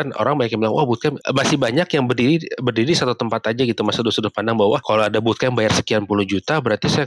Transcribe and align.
bahkan 0.00 0.16
orang 0.16 0.40
banyak 0.40 0.56
yang 0.56 0.60
bilang 0.64 0.74
wah 0.80 0.88
bootcamp 0.88 1.20
masih 1.36 1.60
banyak 1.60 1.84
yang 1.92 2.04
berdiri 2.08 2.40
berdiri 2.56 2.92
satu 2.96 3.12
tempat 3.12 3.52
aja 3.52 3.62
gitu 3.68 3.84
mas 3.84 4.00
sudut-sudut 4.00 4.32
pandang 4.32 4.56
bahwa 4.56 4.80
kalau 4.80 5.04
ada 5.04 5.20
bootcamp 5.20 5.52
bayar 5.52 5.76
sekian 5.76 6.08
puluh 6.08 6.24
juta 6.24 6.56
berarti 6.64 6.88
saya 6.88 7.04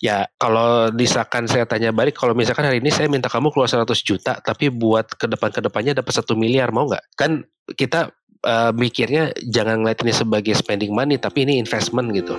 ya 0.00 0.24
kalau 0.40 0.88
misalkan 0.96 1.44
saya 1.44 1.68
tanya 1.68 1.92
balik 1.92 2.16
kalau 2.16 2.32
misalkan 2.32 2.64
hari 2.64 2.80
ini 2.80 2.88
saya 2.88 3.12
minta 3.12 3.28
kamu 3.28 3.52
keluar 3.52 3.68
100 3.68 3.84
juta 4.00 4.40
tapi 4.40 4.72
buat 4.72 5.12
ke 5.12 5.28
depan 5.28 5.52
ke 5.52 5.60
depannya 5.60 5.92
dapat 6.00 6.12
satu 6.16 6.32
miliar 6.32 6.72
mau 6.72 6.88
nggak 6.88 7.04
kan 7.12 7.44
kita 7.76 8.08
uh, 8.48 8.72
mikirnya 8.72 9.36
jangan 9.44 9.84
ngeliat 9.84 10.00
ini 10.00 10.12
sebagai 10.16 10.54
spending 10.56 10.96
money 10.96 11.20
tapi 11.20 11.44
ini 11.44 11.60
investment 11.60 12.08
gitu. 12.16 12.34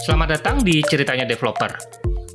Selamat 0.00 0.40
datang 0.40 0.56
di 0.64 0.82
Ceritanya 0.82 1.22
Developer, 1.22 1.70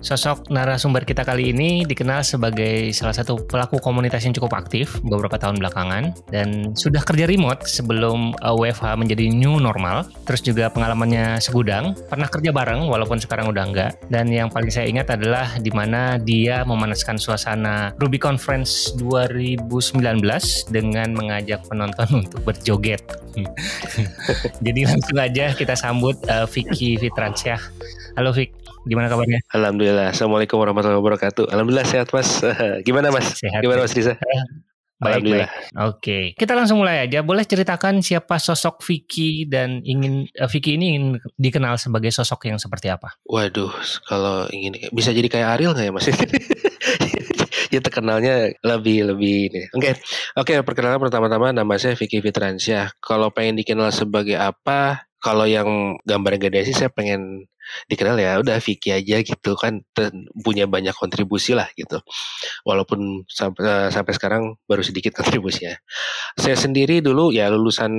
Sosok 0.00 0.48
narasumber 0.48 1.04
kita 1.04 1.28
kali 1.28 1.52
ini 1.52 1.84
dikenal 1.84 2.24
sebagai 2.24 2.88
salah 2.96 3.12
satu 3.12 3.36
pelaku 3.44 3.76
komunitas 3.84 4.24
yang 4.24 4.32
cukup 4.32 4.56
aktif 4.56 4.96
beberapa 5.04 5.36
tahun 5.36 5.60
belakangan 5.60 6.16
dan 6.32 6.72
sudah 6.72 7.04
kerja 7.04 7.28
remote 7.28 7.68
sebelum 7.68 8.32
uh, 8.40 8.56
WFH 8.56 8.96
menjadi 8.96 9.28
new 9.28 9.60
normal. 9.60 10.08
Terus 10.24 10.40
juga 10.40 10.72
pengalamannya 10.72 11.36
segudang, 11.44 11.92
pernah 12.08 12.32
kerja 12.32 12.48
bareng 12.48 12.88
walaupun 12.88 13.20
sekarang 13.20 13.52
udah 13.52 13.64
enggak. 13.68 13.92
Dan 14.08 14.32
yang 14.32 14.48
paling 14.48 14.72
saya 14.72 14.88
ingat 14.88 15.12
adalah 15.12 15.60
di 15.60 15.68
mana 15.68 16.16
dia 16.16 16.64
memanaskan 16.64 17.20
suasana 17.20 17.92
Ruby 18.00 18.16
Conference 18.16 18.96
2019 18.96 19.68
dengan 20.72 21.12
mengajak 21.12 21.60
penonton 21.68 22.08
untuk 22.24 22.40
berjoget. 22.48 23.04
Jadi 24.64 24.80
langsung 24.88 25.20
aja 25.20 25.52
kita 25.52 25.76
sambut 25.76 26.16
uh, 26.32 26.48
Vicky 26.48 26.96
Fitransyah. 26.96 27.60
Halo 28.16 28.32
Vicky. 28.32 28.59
Gimana 28.88 29.12
kabarnya? 29.12 29.40
Alhamdulillah. 29.52 30.16
Assalamualaikum 30.16 30.56
warahmatullahi 30.56 31.00
wabarakatuh. 31.00 31.52
Alhamdulillah 31.52 31.84
sehat 31.84 32.08
Mas. 32.16 32.40
Gimana 32.88 33.12
Mas? 33.12 33.36
Sehat. 33.36 33.60
Gimana 33.60 33.84
Mas 33.84 33.92
Riza? 33.92 34.16
Baik, 35.00 35.24
baik. 35.32 35.48
Oke, 35.80 36.18
kita 36.36 36.52
langsung 36.52 36.84
mulai 36.84 37.08
aja. 37.08 37.24
Boleh 37.24 37.48
ceritakan 37.48 38.04
siapa 38.04 38.36
sosok 38.36 38.84
Vicky 38.84 39.48
dan 39.48 39.80
ingin 39.80 40.28
uh, 40.36 40.44
Vicky 40.44 40.76
ini 40.76 40.92
ingin 40.92 41.04
dikenal 41.40 41.80
sebagai 41.80 42.12
sosok 42.12 42.52
yang 42.52 42.60
seperti 42.60 42.92
apa? 42.92 43.16
Waduh, 43.24 43.72
kalau 44.04 44.44
ingin 44.52 44.76
bisa 44.92 45.08
jadi 45.16 45.24
kayak 45.32 45.48
Ariel 45.56 45.72
nggak 45.72 45.86
ya 45.88 45.92
Mas? 45.92 46.06
ya 47.72 47.80
terkenalnya 47.80 48.52
lebih 48.60 49.08
lebih 49.08 49.36
ini. 49.48 49.62
Oke, 49.72 49.80
okay. 49.80 49.92
oke. 50.36 50.52
Okay, 50.52 50.56
perkenalan 50.68 51.00
pertama-tama 51.00 51.48
nama 51.48 51.80
saya 51.80 51.96
Vicky 51.96 52.20
Fitransyah. 52.20 53.00
Kalau 53.00 53.32
pengen 53.32 53.56
dikenal 53.56 53.88
sebagai 53.96 54.36
apa? 54.36 55.09
Kalau 55.20 55.44
yang 55.44 56.00
gambar 56.08 56.40
gede 56.40 56.72
sih 56.72 56.76
saya 56.76 56.90
pengen 56.92 57.44
dikenal 57.86 58.18
ya 58.18 58.40
udah 58.42 58.58
Vicky 58.58 58.90
aja 58.90 59.22
gitu 59.22 59.54
kan 59.54 59.84
punya 60.42 60.66
banyak 60.66 60.96
kontribusi 60.96 61.54
lah 61.54 61.68
gitu. 61.78 62.02
Walaupun 62.66 63.24
sampai, 63.30 63.62
uh, 63.62 63.88
sampai 63.92 64.12
sekarang 64.16 64.42
baru 64.66 64.82
sedikit 64.82 65.14
kontribusinya. 65.18 65.76
Saya 66.34 66.56
sendiri 66.58 66.98
dulu 67.04 67.30
ya 67.30 67.46
lulusan 67.52 67.92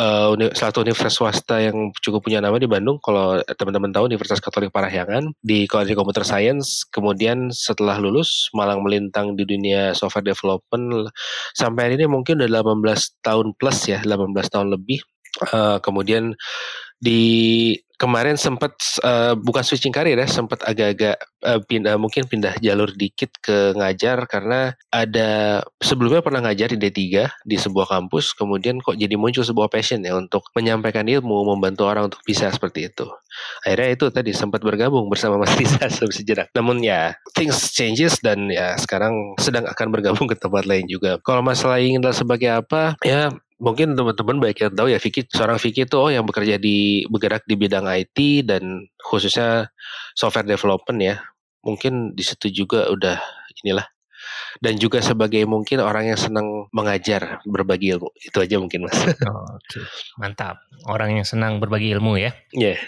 uh, 0.00 0.32
uni, 0.34 0.50
satu 0.54 0.82
universitas 0.82 1.18
swasta 1.18 1.60
yang 1.62 1.90
cukup 2.00 2.26
punya 2.26 2.40
nama 2.42 2.56
di 2.58 2.66
Bandung. 2.66 2.98
Kalau 3.02 3.38
teman-teman 3.44 3.90
tahu 3.94 4.10
Universitas 4.10 4.40
Katolik 4.42 4.70
Parahyangan 4.74 5.34
di 5.42 5.66
College 5.68 5.94
Computer 5.94 6.24
Science. 6.26 6.86
Kemudian 6.88 7.50
setelah 7.54 7.98
lulus 8.00 8.50
malang 8.56 8.82
melintang 8.82 9.38
di 9.38 9.44
dunia 9.46 9.92
software 9.94 10.26
development. 10.26 11.10
Sampai 11.54 11.90
hari 11.90 11.94
ini 12.00 12.06
mungkin 12.10 12.40
udah 12.40 12.50
18 12.62 13.22
tahun 13.22 13.46
plus 13.58 13.78
ya 13.90 14.00
18 14.02 14.34
tahun 14.50 14.68
lebih 14.74 15.02
uh, 15.50 15.78
kemudian 15.82 16.34
di 17.04 17.74
kemarin 17.94 18.34
sempat 18.34 18.74
uh, 19.06 19.38
bukan 19.38 19.62
switching 19.62 19.94
karir 19.94 20.18
ya, 20.18 20.26
sempat 20.26 20.60
agak-agak 20.66 21.14
uh, 21.46 21.60
pindah 21.62 21.94
mungkin 21.94 22.26
pindah 22.26 22.58
jalur 22.58 22.90
dikit 22.90 23.30
ke 23.38 23.72
ngajar 23.76 24.26
karena 24.26 24.74
ada 24.90 25.62
sebelumnya 25.78 26.20
pernah 26.20 26.42
ngajar 26.42 26.74
di 26.74 26.78
D3 26.80 27.30
di 27.46 27.56
sebuah 27.56 27.86
kampus, 27.86 28.34
kemudian 28.34 28.82
kok 28.82 28.98
jadi 28.98 29.14
muncul 29.14 29.46
sebuah 29.46 29.70
passion 29.70 30.02
ya 30.02 30.18
untuk 30.18 30.42
menyampaikan 30.58 31.06
ilmu, 31.06 31.54
membantu 31.54 31.86
orang 31.86 32.10
untuk 32.10 32.20
bisa 32.26 32.50
seperti 32.50 32.90
itu. 32.90 33.06
Akhirnya 33.62 33.90
itu 33.94 34.06
tadi 34.10 34.30
sempat 34.34 34.62
bergabung 34.62 35.06
bersama 35.06 35.38
Mas 35.38 35.54
Risa 35.54 35.86
sejenak. 36.18 36.50
Namun 36.54 36.82
ya 36.82 37.14
things 37.38 37.70
changes 37.74 38.18
dan 38.22 38.50
ya 38.50 38.74
sekarang 38.78 39.38
sedang 39.38 39.70
akan 39.70 39.88
bergabung 39.94 40.26
ke 40.26 40.34
tempat 40.38 40.66
lain 40.66 40.86
juga. 40.90 41.18
Kalau 41.22 41.40
masalah 41.46 41.78
ingin 41.78 42.02
sebagai 42.14 42.52
apa, 42.52 42.94
ya 43.02 43.32
mungkin 43.62 43.94
teman-teman 43.94 44.42
baik 44.42 44.66
yang 44.66 44.72
tahu 44.74 44.88
ya 44.90 44.98
Vicky 44.98 45.26
seorang 45.30 45.58
Vicky 45.62 45.86
itu 45.86 45.94
oh 45.94 46.10
yang 46.10 46.26
bekerja 46.26 46.58
di 46.58 47.06
bergerak 47.06 47.46
di 47.46 47.54
bidang 47.54 47.86
IT 47.86 48.50
dan 48.50 48.90
khususnya 48.98 49.70
software 50.18 50.46
development 50.46 50.98
ya 50.98 51.16
mungkin 51.62 52.12
di 52.12 52.22
situ 52.26 52.50
juga 52.50 52.90
udah 52.90 53.16
inilah 53.62 53.86
dan 54.62 54.78
juga 54.78 55.02
sebagai 55.02 55.42
mungkin 55.44 55.82
orang 55.82 56.14
yang 56.14 56.18
senang 56.18 56.66
mengajar 56.70 57.42
berbagi 57.46 57.94
ilmu 57.94 58.08
itu 58.22 58.38
aja 58.38 58.56
mungkin 58.56 58.86
mas. 58.86 58.96
Oh, 59.26 59.44
Oke 59.58 59.82
okay. 59.82 59.84
mantap 60.16 60.62
orang 60.86 61.20
yang 61.20 61.26
senang 61.26 61.58
berbagi 61.58 61.92
ilmu 61.94 62.16
ya. 62.16 62.32
Iya. 62.54 62.74
Yeah. 62.74 62.78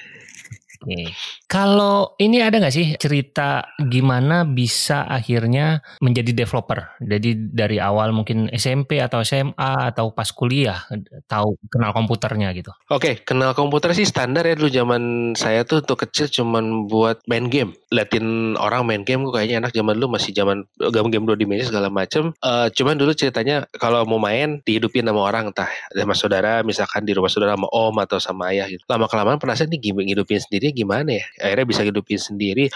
Oke. 0.86 1.10
Kalau 1.50 2.14
ini 2.22 2.38
ada 2.38 2.62
nggak 2.62 2.74
sih 2.74 2.94
cerita 2.94 3.74
gimana 3.90 4.46
bisa 4.46 5.02
akhirnya 5.02 5.82
menjadi 5.98 6.30
developer? 6.30 6.94
Jadi 7.02 7.50
dari 7.50 7.82
awal 7.82 8.14
mungkin 8.14 8.46
SMP 8.54 9.02
atau 9.02 9.26
SMA 9.26 9.90
atau 9.90 10.14
pas 10.14 10.30
kuliah 10.30 10.86
tahu 11.26 11.58
kenal 11.66 11.90
komputernya 11.90 12.54
gitu. 12.54 12.70
Oke, 12.86 13.18
kenal 13.26 13.50
komputer 13.58 13.90
sih 13.98 14.06
standar 14.06 14.46
ya 14.46 14.54
dulu 14.54 14.70
zaman 14.70 15.02
saya 15.34 15.66
tuh 15.66 15.82
untuk 15.82 16.06
kecil 16.06 16.30
cuman 16.30 16.86
buat 16.86 17.18
main 17.26 17.50
game. 17.50 17.74
Liatin 17.90 18.54
orang 18.54 18.86
main 18.86 19.02
game 19.02 19.26
kok 19.26 19.34
kayaknya 19.34 19.66
enak 19.66 19.74
zaman 19.74 19.98
dulu 19.98 20.14
masih 20.14 20.30
zaman 20.30 20.62
game-game 20.78 21.26
dua 21.26 21.34
dimensi 21.34 21.66
segala 21.66 21.90
macem. 21.90 22.30
Uh, 22.38 22.70
cuman 22.70 22.94
dulu 22.94 23.10
ceritanya 23.10 23.66
kalau 23.74 24.06
mau 24.06 24.22
main 24.22 24.62
dihidupin 24.62 25.02
sama 25.02 25.18
orang 25.26 25.50
entah 25.50 25.70
sama 25.90 26.14
saudara 26.14 26.62
misalkan 26.62 27.02
di 27.02 27.10
rumah 27.10 27.30
saudara 27.32 27.58
sama 27.58 27.66
om 27.74 27.94
atau 27.98 28.22
sama 28.22 28.54
ayah 28.54 28.70
gitu. 28.70 28.86
Lama 28.86 29.10
kelamaan 29.10 29.42
penasaran 29.42 29.72
nih 29.74 29.90
game 29.90 30.06
hidupin 30.06 30.38
sendiri 30.38 30.75
gimana 30.76 31.16
ya? 31.16 31.24
Akhirnya 31.40 31.66
bisa 31.66 31.80
hidupin 31.80 32.20
sendiri. 32.20 32.68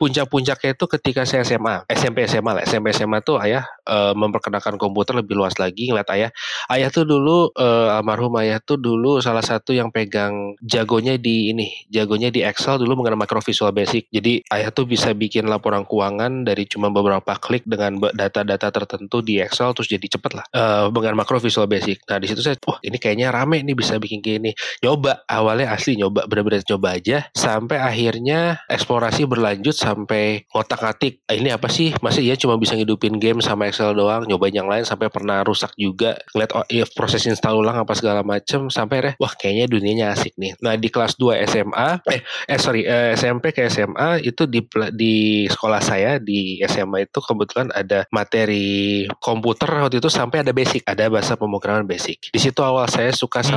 Puncak-puncaknya 0.00 0.74
itu 0.74 0.84
ketika 0.98 1.22
saya 1.28 1.44
SMA 1.44 1.86
SMP 1.86 2.26
SMA 2.26 2.50
lah. 2.58 2.62
SMP 2.64 2.90
SMA 2.90 3.22
tuh 3.22 3.38
ayah 3.38 3.62
e, 3.86 4.16
memperkenalkan 4.16 4.80
komputer 4.80 5.20
lebih 5.20 5.38
luas 5.38 5.54
lagi 5.60 5.92
ngeliat 5.92 6.08
ayah. 6.16 6.30
Ayah 6.72 6.88
tuh 6.90 7.06
dulu 7.06 7.52
e, 7.54 7.66
almarhum 7.92 8.34
ayah 8.42 8.58
tuh 8.58 8.80
dulu 8.80 9.22
salah 9.22 9.44
satu 9.44 9.70
yang 9.70 9.94
pegang 9.94 10.58
jagonya 10.64 11.20
di 11.20 11.54
ini 11.54 11.70
jagonya 11.92 12.32
di 12.32 12.42
Excel 12.42 12.82
dulu 12.82 12.98
mengenai 13.04 13.20
macro 13.20 13.38
visual 13.38 13.70
basic. 13.70 14.08
Jadi 14.10 14.42
ayah 14.50 14.74
tuh 14.74 14.88
bisa 14.88 15.12
bikin 15.14 15.46
laporan 15.46 15.86
keuangan 15.86 16.42
dari 16.42 16.66
cuma 16.66 16.90
beberapa 16.90 17.38
klik 17.38 17.62
dengan 17.68 18.00
data-data 18.00 18.72
tertentu 18.72 19.22
di 19.22 19.38
Excel 19.38 19.70
terus 19.76 19.86
jadi 19.86 20.06
cepet 20.18 20.32
lah 20.34 20.44
e, 20.50 20.62
dengan 20.90 21.14
macro 21.14 21.38
visual 21.38 21.70
basic. 21.70 22.02
Nah 22.10 22.18
di 22.18 22.26
situ 22.26 22.42
saya 22.42 22.58
wah 22.66 22.82
ini 22.82 22.98
kayaknya 22.98 23.30
rame 23.30 23.62
nih 23.62 23.76
bisa 23.78 24.00
bikin 24.02 24.18
gini. 24.18 24.50
Nyoba 24.82 25.22
awalnya 25.30 25.70
asli 25.70 25.94
nyoba 25.94 26.26
bener-bener 26.26 26.66
coba 26.66 26.98
aja 26.98 27.28
sampai 27.42 27.82
akhirnya 27.82 28.62
eksplorasi 28.70 29.26
berlanjut 29.26 29.74
sampai 29.74 30.46
ngotak-ngatik 30.54 31.26
ah, 31.26 31.34
ini 31.34 31.50
apa 31.50 31.66
sih? 31.66 31.90
Masih 31.98 32.22
ya 32.22 32.38
cuma 32.38 32.54
bisa 32.54 32.78
ngidupin 32.78 33.18
game 33.18 33.42
sama 33.42 33.66
Excel 33.66 33.98
doang? 33.98 34.22
Nyobain 34.30 34.54
yang 34.54 34.70
lain 34.70 34.86
sampai 34.86 35.10
pernah 35.10 35.42
rusak 35.42 35.74
juga. 35.74 36.14
Ngeliat 36.30 36.50
oh, 36.54 36.66
ya, 36.70 36.86
proses 36.94 37.26
install 37.26 37.58
ulang 37.58 37.82
apa 37.82 37.98
segala 37.98 38.22
macem 38.22 38.70
sampai 38.70 38.96
deh 39.02 39.14
wah 39.18 39.34
kayaknya 39.34 39.66
dunianya 39.66 40.06
asik 40.14 40.38
nih. 40.38 40.54
Nah 40.62 40.78
di 40.78 40.86
kelas 40.86 41.18
2 41.18 41.42
SMA 41.50 41.88
eh 42.06 42.20
eh 42.22 42.58
sorry 42.62 42.86
eh, 42.86 43.18
SMP 43.18 43.50
ke 43.50 43.66
SMA 43.66 44.22
itu 44.22 44.46
di 44.46 44.62
di 44.94 45.44
sekolah 45.50 45.82
saya 45.82 46.22
di 46.22 46.62
SMA 46.68 47.10
itu 47.10 47.18
kebetulan 47.18 47.74
ada 47.74 48.06
materi 48.14 49.04
komputer 49.18 49.82
waktu 49.82 49.98
itu 49.98 50.06
sampai 50.12 50.46
ada 50.46 50.54
basic 50.54 50.86
ada 50.86 51.10
bahasa 51.10 51.34
pemrograman 51.34 51.88
basic. 51.88 52.30
Di 52.30 52.38
situ 52.38 52.62
awal 52.62 52.86
saya 52.86 53.10
suka 53.10 53.42
hmm. 53.42 53.50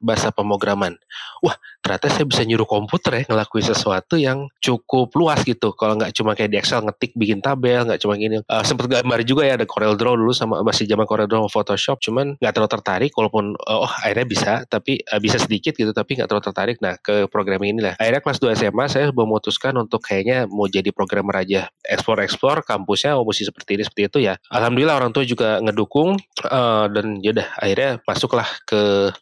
Bahasa 0.00 0.30
pemrograman. 0.30 0.96
Wah, 1.42 1.54
ternyata 1.82 2.10
saya 2.10 2.26
bisa 2.26 2.42
nyuruh 2.42 2.66
komputer 2.66 3.22
ya 3.22 3.22
ngelakuin 3.30 3.66
sesuatu 3.70 4.18
yang 4.18 4.50
cukup 4.58 5.14
luas 5.14 5.42
gitu. 5.46 5.74
Kalau 5.74 5.94
nggak 5.98 6.12
cuma 6.14 6.34
kayak 6.34 6.50
di 6.50 6.58
Excel 6.58 6.82
ngetik 6.82 7.14
bikin 7.14 7.38
tabel, 7.38 7.86
nggak 7.86 8.00
cuma 8.02 8.18
gini. 8.18 8.42
Uh, 8.46 8.64
sempet 8.66 8.90
gambar 8.90 9.22
juga 9.22 9.46
ya 9.46 9.54
ada 9.58 9.66
Corel 9.66 9.94
Draw 9.94 10.14
dulu 10.18 10.32
sama 10.34 10.60
masih 10.66 10.86
zaman 10.86 11.06
Corel 11.06 11.30
Draw 11.30 11.46
Photoshop, 11.50 12.02
cuman 12.02 12.34
nggak 12.38 12.52
terlalu 12.54 12.70
tertarik 12.70 13.12
walaupun 13.14 13.54
uh, 13.56 13.86
oh 13.86 13.92
akhirnya 14.02 14.26
bisa, 14.26 14.52
tapi 14.66 14.98
uh, 15.06 15.20
bisa 15.22 15.38
sedikit 15.38 15.74
gitu, 15.74 15.90
tapi 15.94 16.18
nggak 16.18 16.28
terlalu 16.30 16.44
tertarik. 16.44 16.76
Nah 16.82 16.98
ke 16.98 17.30
programming 17.30 17.78
inilah. 17.78 17.94
Akhirnya 17.96 18.22
kelas 18.22 18.38
2 18.42 18.58
SMA 18.58 18.84
saya 18.90 19.06
memutuskan 19.14 19.74
untuk 19.78 20.02
kayaknya 20.02 20.50
mau 20.50 20.66
jadi 20.66 20.90
programmer 20.90 21.42
aja, 21.42 21.70
explore-explore 21.86 22.66
kampusnya, 22.66 23.14
oh 23.14 23.24
mesti 23.26 23.46
seperti 23.46 23.78
ini 23.78 23.82
seperti 23.86 24.02
itu 24.06 24.18
ya. 24.28 24.34
Alhamdulillah 24.50 24.96
orang 24.98 25.10
tua 25.14 25.24
juga 25.24 25.62
ngedukung 25.62 26.18
uh, 26.48 26.86
dan 26.90 27.22
yaudah 27.22 27.48
akhirnya 27.58 28.02
masuklah 28.04 28.48
ke 28.66 29.12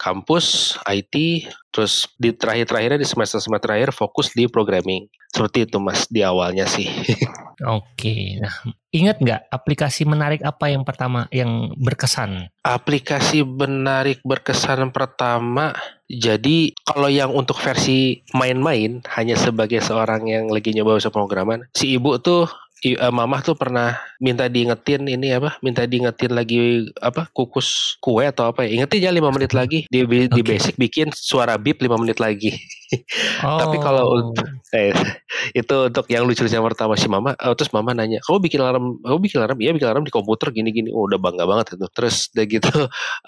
kampus 0.00 0.76
IT 0.86 1.46
terus 1.74 2.06
di 2.18 2.30
terakhir-terakhirnya 2.34 3.00
di 3.00 3.08
semester-semester 3.08 3.62
terakhir 3.64 3.90
fokus 3.90 4.30
di 4.34 4.46
programming 4.46 5.10
seperti 5.34 5.66
itu 5.66 5.78
mas 5.82 6.06
di 6.06 6.22
awalnya 6.22 6.68
sih 6.68 6.86
Oke, 7.62 8.42
nah 8.42 8.50
ingat 8.90 9.22
nggak 9.22 9.46
aplikasi 9.46 10.02
menarik 10.02 10.42
apa 10.42 10.74
yang 10.74 10.82
pertama 10.82 11.30
yang 11.30 11.70
berkesan? 11.78 12.50
Aplikasi 12.66 13.46
menarik 13.46 14.18
berkesan 14.26 14.90
pertama, 14.90 15.70
jadi 16.10 16.74
kalau 16.82 17.06
yang 17.06 17.30
untuk 17.30 17.54
versi 17.62 18.26
main-main 18.34 19.06
hanya 19.14 19.38
sebagai 19.38 19.78
seorang 19.78 20.26
yang 20.26 20.50
lagi 20.50 20.74
nyoba 20.74 20.98
usaha 20.98 21.14
pemrograman, 21.14 21.62
si 21.78 21.94
ibu 21.94 22.18
tuh 22.18 22.50
uh, 22.92 23.08
mamah 23.08 23.40
tuh 23.40 23.56
pernah 23.56 23.96
minta 24.20 24.44
diingetin 24.52 25.08
ini 25.08 25.32
apa 25.32 25.56
minta 25.64 25.88
diingetin 25.88 26.36
lagi 26.36 26.84
apa 27.00 27.32
kukus 27.32 27.96
kue 28.04 28.28
atau 28.28 28.52
apa 28.52 28.68
ya 28.68 28.76
ingetin 28.76 29.08
ya 29.08 29.10
lima 29.10 29.32
menit 29.32 29.56
lagi 29.56 29.88
di 29.88 30.04
di 30.04 30.28
okay. 30.28 30.44
basic 30.44 30.76
bikin 30.76 31.08
suara 31.16 31.56
bip 31.56 31.80
lima 31.80 31.96
menit 31.96 32.20
lagi 32.20 32.52
oh. 33.40 33.56
tapi 33.64 33.80
kalau 33.80 34.28
oh. 34.28 34.76
eh, 34.76 34.92
itu 35.56 35.76
untuk 35.88 36.04
yang 36.12 36.28
lucu-lucu 36.28 36.52
yang 36.52 36.68
pertama 36.68 36.92
si 37.00 37.08
mama 37.08 37.32
oh, 37.40 37.56
terus 37.56 37.72
mama 37.72 37.96
nanya 37.96 38.20
kamu 38.28 38.44
bikin 38.44 38.60
alarm 38.60 39.00
kamu 39.00 39.18
bikin 39.24 39.38
alarm 39.40 39.58
iya 39.64 39.72
bikin 39.72 39.88
alarm 39.88 40.04
di 40.04 40.12
komputer 40.12 40.52
gini-gini 40.52 40.92
oh, 40.92 41.08
udah 41.08 41.16
bangga 41.16 41.48
banget 41.48 41.80
itu 41.80 41.86
terus 41.96 42.28
udah 42.36 42.44
gitu 42.44 42.72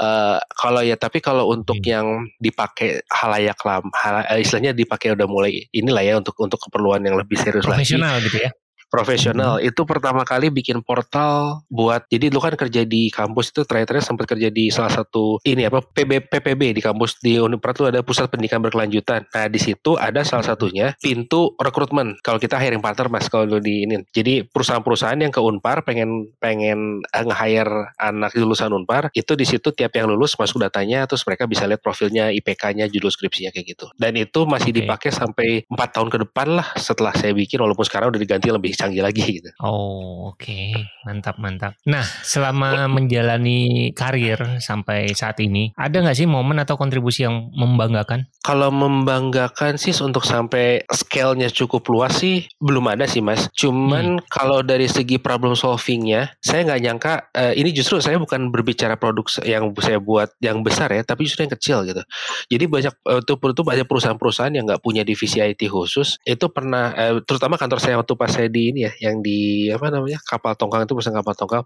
uh, 0.04 0.36
kalau 0.62 0.84
ya 0.84 1.00
tapi 1.00 1.24
kalau 1.24 1.48
untuk 1.48 1.80
hmm. 1.80 1.88
yang 1.88 2.06
dipakai 2.36 3.00
halayak 3.08 3.56
lam 3.64 3.88
hal, 3.96 4.20
istilahnya 4.36 4.76
dipakai 4.76 5.16
udah 5.16 5.24
mulai 5.24 5.64
inilah 5.72 6.04
ya 6.04 6.14
untuk 6.20 6.36
untuk 6.36 6.60
keperluan 6.60 7.00
yang 7.00 7.16
lebih 7.16 7.40
serius 7.40 7.64
profesional 7.64 8.20
lagi. 8.20 8.28
gitu 8.28 8.38
ya 8.44 8.52
profesional. 8.88 9.58
Hmm. 9.58 9.68
itu 9.68 9.82
pertama 9.82 10.22
kali 10.22 10.48
bikin 10.50 10.80
portal 10.82 11.62
buat 11.70 12.06
jadi 12.10 12.30
lu 12.30 12.38
kan 12.38 12.54
kerja 12.54 12.86
di 12.86 13.08
kampus 13.10 13.50
itu 13.54 13.62
terakhir-terakhir 13.66 14.06
sempat 14.06 14.26
kerja 14.30 14.48
di 14.48 14.70
salah 14.70 14.92
satu 14.92 15.42
ini 15.42 15.66
apa 15.66 15.82
PB, 15.82 16.30
PPB 16.30 16.76
di 16.78 16.82
kampus 16.84 17.18
di 17.20 17.40
Unprat 17.40 17.74
tuh 17.74 17.88
ada 17.90 18.04
pusat 18.04 18.30
pendidikan 18.30 18.62
berkelanjutan. 18.62 19.26
Nah 19.32 19.46
di 19.50 19.58
situ 19.58 19.98
ada 19.98 20.22
salah 20.22 20.46
satunya 20.46 20.94
pintu 21.00 21.56
rekrutmen. 21.58 22.20
Kalau 22.22 22.38
kita 22.38 22.60
hiring 22.60 22.84
partner 22.84 23.08
mas 23.10 23.26
kalau 23.26 23.58
di 23.58 23.88
ini. 23.88 24.04
Jadi 24.12 24.44
perusahaan-perusahaan 24.46 25.18
yang 25.18 25.32
ke 25.32 25.40
Unpar 25.40 25.82
pengen 25.82 26.30
pengen 26.38 27.02
eh, 27.02 27.24
nge-hire 27.24 27.96
anak 27.98 28.36
lulusan 28.38 28.70
Unpar 28.70 29.08
itu 29.16 29.32
di 29.34 29.48
situ 29.48 29.72
tiap 29.72 29.96
yang 29.96 30.12
lulus 30.12 30.36
masuk 30.36 30.60
datanya 30.60 31.08
terus 31.08 31.24
mereka 31.24 31.48
bisa 31.48 31.64
lihat 31.64 31.80
profilnya 31.80 32.28
IPK-nya 32.30 32.86
judul 32.92 33.08
skripsinya 33.08 33.50
kayak 33.50 33.66
gitu. 33.72 33.86
Dan 33.96 34.20
itu 34.20 34.44
masih 34.44 34.70
okay. 34.70 34.78
dipakai 34.84 35.10
sampai 35.10 35.48
empat 35.66 35.88
tahun 35.96 36.08
ke 36.12 36.18
depan 36.28 36.48
lah 36.60 36.68
setelah 36.76 37.16
saya 37.16 37.32
bikin 37.32 37.58
walaupun 37.58 37.88
sekarang 37.88 38.12
udah 38.12 38.20
diganti 38.20 38.52
lebih 38.52 38.75
canggih 38.76 39.02
lagi 39.02 39.40
gitu. 39.40 39.50
Oh, 39.64 40.32
oke. 40.32 40.44
Okay. 40.44 40.76
Mantap, 41.08 41.40
mantap. 41.40 41.72
Nah, 41.88 42.04
selama 42.22 42.86
menjalani 42.90 43.90
karir 43.96 44.60
sampai 44.60 45.10
saat 45.14 45.38
ini, 45.40 45.72
ada 45.78 46.02
nggak 46.02 46.18
sih 46.18 46.28
momen 46.28 46.60
atau 46.60 46.74
kontribusi 46.74 47.24
yang 47.24 47.48
membanggakan? 47.54 48.26
Kalau 48.42 48.68
membanggakan 48.70 49.78
sih 49.78 49.94
untuk 50.02 50.22
sampai 50.22 50.82
scale-nya 50.90 51.48
cukup 51.50 51.86
luas 51.90 52.18
sih 52.18 52.46
belum 52.58 52.90
ada 52.90 53.06
sih 53.06 53.22
mas. 53.22 53.46
Cuman 53.54 54.18
hmm. 54.18 54.26
kalau 54.30 54.60
dari 54.66 54.90
segi 54.90 55.16
problem 55.22 55.54
solvingnya, 55.54 56.34
saya 56.42 56.66
nggak 56.66 56.80
nyangka 56.82 57.14
uh, 57.32 57.52
ini 57.54 57.70
justru 57.70 58.02
saya 58.02 58.18
bukan 58.18 58.50
berbicara 58.50 58.98
produk 58.98 59.26
yang 59.46 59.70
saya 59.78 60.02
buat 60.02 60.34
yang 60.42 60.60
besar 60.66 60.90
ya, 60.90 61.06
tapi 61.06 61.26
justru 61.26 61.46
yang 61.46 61.54
kecil 61.54 61.78
gitu. 61.86 62.02
Jadi 62.50 62.64
banyak 62.66 62.94
itu, 62.94 63.32
itu 63.34 63.62
banyak 63.62 63.86
perusahaan-perusahaan 63.86 64.54
yang 64.54 64.66
nggak 64.66 64.82
punya 64.82 65.06
divisi 65.06 65.38
IT 65.38 65.70
khusus. 65.70 66.18
Itu 66.26 66.50
pernah, 66.50 66.90
uh, 66.94 67.14
terutama 67.22 67.54
kantor 67.54 67.78
saya 67.78 67.94
waktu 68.02 68.14
pas 68.18 68.30
saya 68.30 68.50
di 68.50 68.65
ini 68.72 68.88
ya, 68.88 68.92
yang 69.02 69.22
di 69.22 69.68
apa 69.70 69.90
namanya 69.92 70.18
kapal 70.26 70.56
tongkang 70.56 70.84
itu 70.86 70.92
perusahaan 70.96 71.18
kapal 71.18 71.34
tongkang. 71.36 71.64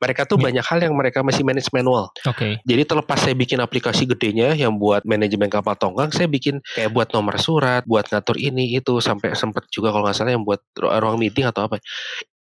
Mereka 0.00 0.20
tuh 0.26 0.36
yeah. 0.40 0.44
banyak 0.50 0.64
hal 0.64 0.78
yang 0.82 0.94
mereka 0.96 1.18
masih 1.24 1.42
manage 1.46 1.70
manual. 1.72 2.12
Oke. 2.24 2.36
Okay. 2.36 2.52
Jadi 2.64 2.82
terlepas 2.88 3.18
saya 3.20 3.34
bikin 3.36 3.58
aplikasi 3.62 4.04
gedenya 4.08 4.52
yang 4.56 4.76
buat 4.76 5.06
manajemen 5.08 5.48
kapal 5.48 5.74
tongkang, 5.78 6.12
saya 6.12 6.28
bikin 6.28 6.60
kayak 6.74 6.90
buat 6.92 7.08
nomor 7.12 7.38
surat, 7.40 7.82
buat 7.88 8.06
ngatur 8.10 8.36
ini 8.36 8.76
itu 8.76 8.98
sampai 9.00 9.34
sempat 9.36 9.66
juga 9.72 9.90
kalau 9.92 10.04
nggak 10.04 10.16
salah 10.16 10.32
yang 10.34 10.44
buat 10.44 10.60
ruang 10.78 11.18
meeting 11.20 11.48
atau 11.48 11.66
apa. 11.68 11.80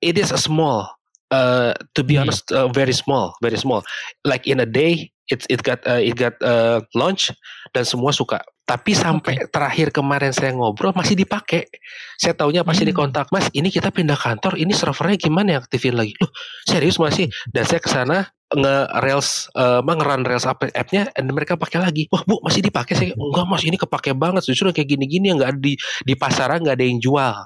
It 0.04 0.20
is 0.20 0.28
a 0.28 0.38
small, 0.38 0.92
uh, 1.32 1.72
to 1.96 2.04
be 2.04 2.16
hmm. 2.16 2.28
honest, 2.28 2.52
uh, 2.52 2.68
very 2.68 2.92
small, 2.92 3.34
very 3.40 3.56
small. 3.56 3.82
Like 4.28 4.44
in 4.44 4.60
a 4.60 4.68
day, 4.68 5.10
it 5.26 5.42
it 5.50 5.62
got 5.62 5.82
uh, 5.86 5.98
it 5.98 6.14
got 6.14 6.38
uh, 6.42 6.82
launch 6.94 7.34
dan 7.76 7.84
semua 7.84 8.16
suka. 8.16 8.40
Tapi 8.64 8.96
sampai 8.96 9.36
okay. 9.36 9.52
terakhir 9.52 9.92
kemarin 9.92 10.32
saya 10.32 10.56
ngobrol 10.56 10.96
masih 10.96 11.14
dipakai. 11.14 11.68
Saya 12.16 12.32
taunya 12.32 12.64
pasti 12.64 12.82
hmm. 12.82 12.90
dikontak, 12.90 13.28
Mas, 13.28 13.46
ini 13.52 13.68
kita 13.68 13.92
pindah 13.92 14.16
kantor, 14.16 14.56
ini 14.56 14.72
servernya 14.72 15.20
gimana 15.20 15.48
ya 15.54 15.58
aktifin 15.60 15.94
lagi? 15.94 16.16
Loh, 16.18 16.32
serius 16.64 16.96
masih? 16.96 17.28
Dan 17.52 17.68
saya 17.68 17.78
ke 17.78 17.92
sana 17.92 18.26
nge-rails 18.46 19.50
uh, 19.58 19.82
nge-run 19.82 20.22
rails 20.22 20.46
app-nya 20.46 21.10
dan 21.10 21.30
mereka 21.30 21.58
pakai 21.58 21.82
lagi. 21.82 22.06
Wah, 22.14 22.22
Bu, 22.26 22.38
masih 22.42 22.62
dipakai 22.62 22.94
saya. 22.94 23.10
Enggak, 23.14 23.46
Mas, 23.46 23.62
ini 23.62 23.76
kepake 23.78 24.14
banget. 24.18 24.42
Justru 24.46 24.70
kayak 24.72 24.86
gini-gini 24.86 25.30
yang 25.30 25.38
enggak 25.42 25.58
di 25.58 25.74
di 26.06 26.14
pasaran 26.14 26.62
enggak 26.62 26.78
ada 26.78 26.86
yang 26.86 26.98
jual. 27.02 27.36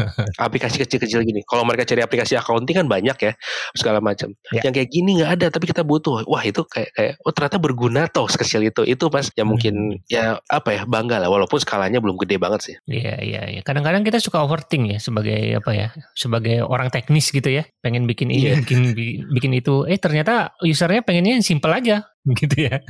aplikasi 0.46 0.82
kecil-kecil 0.82 1.20
gini. 1.22 1.40
Kalau 1.46 1.62
mereka 1.62 1.86
cari 1.88 2.02
aplikasi 2.02 2.36
accounting 2.36 2.76
kan 2.84 2.86
banyak 2.86 3.16
ya, 3.16 3.32
segala 3.76 3.98
macam. 4.02 4.32
Ya. 4.52 4.66
Yang 4.66 4.82
kayak 4.82 4.88
gini 4.90 5.10
enggak 5.20 5.30
ada, 5.40 5.46
tapi 5.52 5.64
kita 5.70 5.82
butuh. 5.82 6.26
Wah, 6.26 6.42
itu 6.44 6.64
kayak 6.66 6.90
kayak 6.94 7.12
oh 7.22 7.32
ternyata 7.32 7.58
berguna 7.60 8.08
toh 8.10 8.26
sekecil 8.28 8.66
itu. 8.66 8.82
Itu 8.84 9.08
Mas 9.12 9.30
ya 9.32 9.44
mungkin 9.46 10.00
hmm. 10.00 10.10
ya 10.10 10.40
apa 10.50 10.70
ya, 10.74 10.82
bangga 10.84 11.20
lah 11.22 11.28
walaupun 11.28 11.58
skalanya 11.60 12.02
belum 12.02 12.16
gede 12.20 12.36
banget 12.36 12.60
sih. 12.72 12.74
Iya, 12.88 13.14
iya, 13.22 13.42
iya. 13.48 13.60
Kadang-kadang 13.62 14.02
kita 14.04 14.18
suka 14.20 14.42
overthink 14.42 14.96
ya 14.96 14.98
sebagai 15.00 15.58
apa 15.58 15.70
ya? 15.72 15.88
Sebagai 16.16 16.64
orang 16.64 16.88
teknis 16.92 17.30
gitu 17.30 17.48
ya. 17.48 17.64
Pengen 17.80 18.04
bikin 18.08 18.32
ini, 18.32 18.54
yeah. 18.54 18.58
bikin 18.60 18.94
bikin 19.30 19.52
itu. 19.56 19.84
Eh 19.86 20.00
ternyata 20.00 20.56
usernya 20.62 21.02
pengennya 21.04 21.38
yang 21.38 21.44
simple 21.46 21.72
aja 21.72 22.06
gitu 22.40 22.68
ya. 22.68 22.82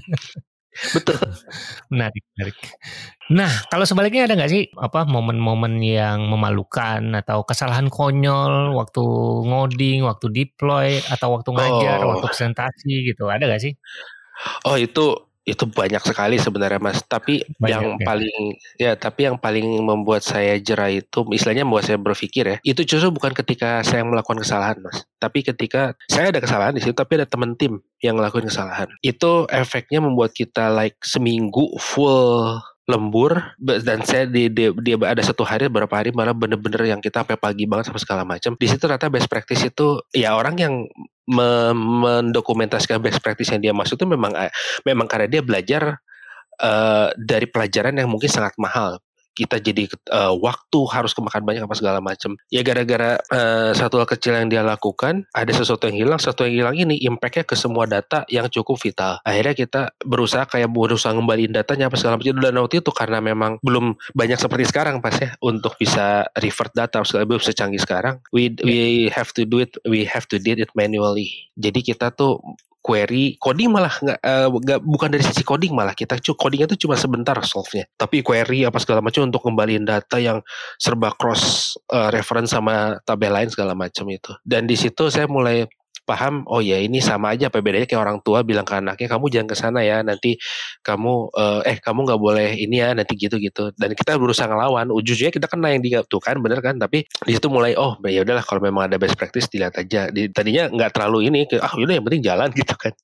Betul. 0.77 1.19
menarik, 1.93 2.23
menarik. 2.37 2.57
Nah, 3.33 3.51
kalau 3.73 3.83
sebaliknya 3.89 4.29
ada 4.29 4.35
nggak 4.39 4.53
sih 4.53 4.63
apa 4.77 5.09
momen-momen 5.09 5.81
yang 5.83 6.29
memalukan 6.31 7.03
atau 7.17 7.43
kesalahan 7.43 7.89
konyol 7.91 8.77
waktu 8.77 9.03
ngoding, 9.47 10.05
waktu 10.05 10.27
deploy 10.31 11.01
atau 11.11 11.35
waktu 11.35 11.51
ngajar, 11.51 11.99
oh. 12.05 12.17
waktu 12.17 12.27
presentasi 12.31 12.95
gitu? 13.09 13.27
Ada 13.27 13.49
nggak 13.49 13.63
sih? 13.63 13.73
Oh, 14.69 14.77
itu 14.77 15.17
itu 15.47 15.65
banyak 15.71 16.03
sekali 16.03 16.37
sebenarnya 16.43 16.83
mas. 16.83 16.99
Tapi 17.07 17.47
banyak, 17.57 17.71
yang 17.71 17.87
ya. 17.97 18.05
paling 18.05 18.39
ya 18.77 18.93
tapi 18.99 19.21
yang 19.31 19.39
paling 19.39 19.81
membuat 19.81 20.27
saya 20.27 20.59
jerah 20.59 20.91
itu 20.91 21.23
istilahnya 21.31 21.63
membuat 21.63 21.87
saya 21.87 21.99
berpikir 22.03 22.45
ya 22.45 22.57
itu 22.67 22.83
justru 22.83 23.15
bukan 23.15 23.31
ketika 23.31 23.87
saya 23.87 24.03
melakukan 24.03 24.43
kesalahan 24.43 24.83
mas. 24.83 25.07
Tapi 25.23 25.47
ketika 25.47 25.95
saya 26.11 26.35
ada 26.35 26.43
kesalahan 26.43 26.75
di 26.75 26.83
situ 26.83 26.93
tapi 26.93 27.23
ada 27.23 27.27
teman 27.31 27.55
tim 27.55 27.79
yang 28.03 28.19
melakukan 28.19 28.51
kesalahan. 28.51 28.91
Itu 29.01 29.47
efeknya 29.49 30.03
membuat 30.03 30.35
kita 30.35 30.69
like 30.75 30.99
seminggu 31.07 31.79
full 31.79 32.59
lembur 32.87 33.59
dan 33.59 34.07
saya 34.07 34.31
di, 34.31 34.47
di, 34.47 34.71
di 34.71 34.95
ada 34.95 35.19
satu 35.19 35.43
hari 35.43 35.67
beberapa 35.67 35.99
hari 35.99 36.15
malah 36.15 36.31
bener-bener 36.31 36.95
yang 36.95 37.03
kita 37.03 37.27
sampai 37.27 37.35
pagi 37.35 37.67
banget 37.67 37.91
sama 37.91 37.99
segala 37.99 38.23
macam. 38.23 38.55
Di 38.55 38.67
situ 38.71 38.87
ternyata 38.87 39.11
best 39.11 39.27
practice 39.27 39.67
itu 39.67 39.99
ya 40.15 40.39
orang 40.39 40.55
yang 40.55 40.75
me 41.27 41.75
mendokumentasikan 41.75 43.03
best 43.03 43.19
practice 43.19 43.51
yang 43.51 43.59
dia 43.59 43.75
masuk 43.75 43.99
itu 43.99 44.07
memang 44.07 44.31
eh, 44.39 44.55
memang 44.87 45.11
karena 45.11 45.27
dia 45.27 45.43
belajar 45.43 45.99
uh, 46.63 47.11
dari 47.19 47.51
pelajaran 47.51 47.99
yang 47.99 48.07
mungkin 48.07 48.31
sangat 48.31 48.55
mahal 48.63 49.03
kita 49.37 49.61
jadi 49.61 49.85
uh, 50.11 50.33
waktu 50.41 50.81
harus 50.89 51.13
kemakan 51.13 51.45
banyak 51.45 51.63
apa 51.69 51.77
segala 51.77 52.01
macam 52.01 52.41
ya 52.49 52.65
gara-gara 52.65 53.21
uh, 53.29 53.77
satu 53.77 54.01
hal 54.01 54.09
kecil 54.09 54.33
yang 54.33 54.49
dia 54.49 54.65
lakukan 54.65 55.29
ada 55.37 55.53
sesuatu 55.53 55.85
yang 55.93 56.09
hilang 56.09 56.19
sesuatu 56.19 56.49
yang 56.49 56.65
hilang 56.65 56.77
ini 56.89 56.97
impactnya 57.05 57.45
ke 57.45 57.53
semua 57.53 57.85
data 57.85 58.25
yang 58.33 58.49
cukup 58.49 58.81
vital. 58.81 59.21
Akhirnya 59.23 59.53
kita 59.53 59.83
berusaha 60.01 60.49
kayak 60.49 60.73
berusaha 60.73 61.13
ngembaliin 61.13 61.53
datanya 61.53 61.93
apa 61.93 62.01
segala 62.01 62.17
macam 62.17 62.41
dan 62.41 62.57
waktu 62.57 62.81
itu 62.81 62.91
karena 62.91 63.19
memang 63.21 63.61
belum 63.61 63.99
banyak 64.17 64.39
seperti 64.41 64.65
sekarang 64.73 65.05
pas 65.05 65.15
ya 65.21 65.37
untuk 65.45 65.77
bisa 65.77 66.25
revert 66.41 66.73
data 66.73 67.05
segala 67.05 67.29
belum 67.29 67.43
secanggih 67.43 67.83
sekarang. 67.83 68.25
We 68.33 68.57
we 68.65 69.13
have 69.13 69.37
to 69.37 69.45
do 69.45 69.61
it 69.61 69.77
we 69.85 70.09
have 70.09 70.25
to 70.33 70.41
did 70.41 70.63
it 70.63 70.73
manually. 70.73 71.51
Jadi 71.59 71.85
kita 71.85 72.15
tuh 72.17 72.41
query 72.87 73.35
coding 73.43 73.75
malah 73.75 73.91
nggak 73.99 74.23
uh, 74.23 74.47
bukan 74.79 75.11
dari 75.11 75.27
sisi 75.27 75.43
coding 75.43 75.75
malah 75.75 75.91
kita 75.91 76.23
coding 76.23 76.63
itu 76.63 76.87
cuma 76.87 76.95
sebentar 76.95 77.35
solve-nya. 77.43 77.91
Tapi 77.99 78.23
query 78.23 78.63
apa 78.63 78.79
segala 78.79 79.03
macam 79.03 79.27
untuk 79.27 79.43
kembaliin 79.43 79.83
data 79.83 80.23
yang 80.23 80.39
serba 80.79 81.11
cross 81.19 81.75
uh, 81.91 82.15
reference 82.15 82.55
sama 82.55 83.03
tabel 83.03 83.35
lain 83.35 83.51
segala 83.51 83.75
macam 83.75 84.07
itu. 84.07 84.31
Dan 84.47 84.71
di 84.71 84.79
situ 84.79 85.11
saya 85.11 85.27
mulai 85.27 85.67
paham 86.07 86.47
oh 86.47 86.63
ya 86.63 86.79
ini 86.79 87.03
sama 87.03 87.35
aja 87.35 87.51
apa 87.51 87.59
bedanya? 87.59 87.85
Kayak 87.91 88.03
orang 88.07 88.19
tua 88.23 88.47
bilang 88.47 88.63
ke 88.63 88.79
anaknya 88.79 89.11
kamu 89.11 89.27
jangan 89.29 89.49
ke 89.51 89.57
sana 89.59 89.81
ya 89.83 90.01
nanti 90.07 90.39
kamu 90.87 91.35
uh, 91.35 91.61
eh 91.67 91.83
kamu 91.83 92.07
nggak 92.07 92.21
boleh 92.23 92.55
ini 92.55 92.79
ya 92.79 92.95
nanti 92.95 93.19
gitu 93.19 93.37
gitu. 93.43 93.75
Dan 93.75 93.93
kita 93.99 94.15
berusaha 94.17 94.47
ngelawan 94.47 94.95
ujungnya 94.95 95.35
kita 95.35 95.51
kena 95.51 95.75
yang 95.75 95.83
dia 95.83 96.01
tuh 96.07 96.23
kan 96.23 96.39
bener 96.39 96.63
kan? 96.63 96.79
Tapi 96.79 97.03
di 97.03 97.33
situ 97.35 97.51
mulai 97.51 97.75
oh 97.75 97.99
ya 98.07 98.23
udahlah 98.23 98.47
kalau 98.47 98.63
memang 98.63 98.87
ada 98.87 98.97
best 98.97 99.19
practice 99.19 99.51
dilihat 99.51 99.75
aja. 99.77 100.09
Di, 100.09 100.31
tadinya 100.31 100.71
nggak 100.71 100.95
terlalu 100.95 101.29
ini 101.29 101.45
ah 101.59 101.75
udah 101.75 101.95
yang 101.99 102.07
penting 102.07 102.23
jalan 102.23 102.49
gitu 102.63 102.75
kan. 102.79 102.95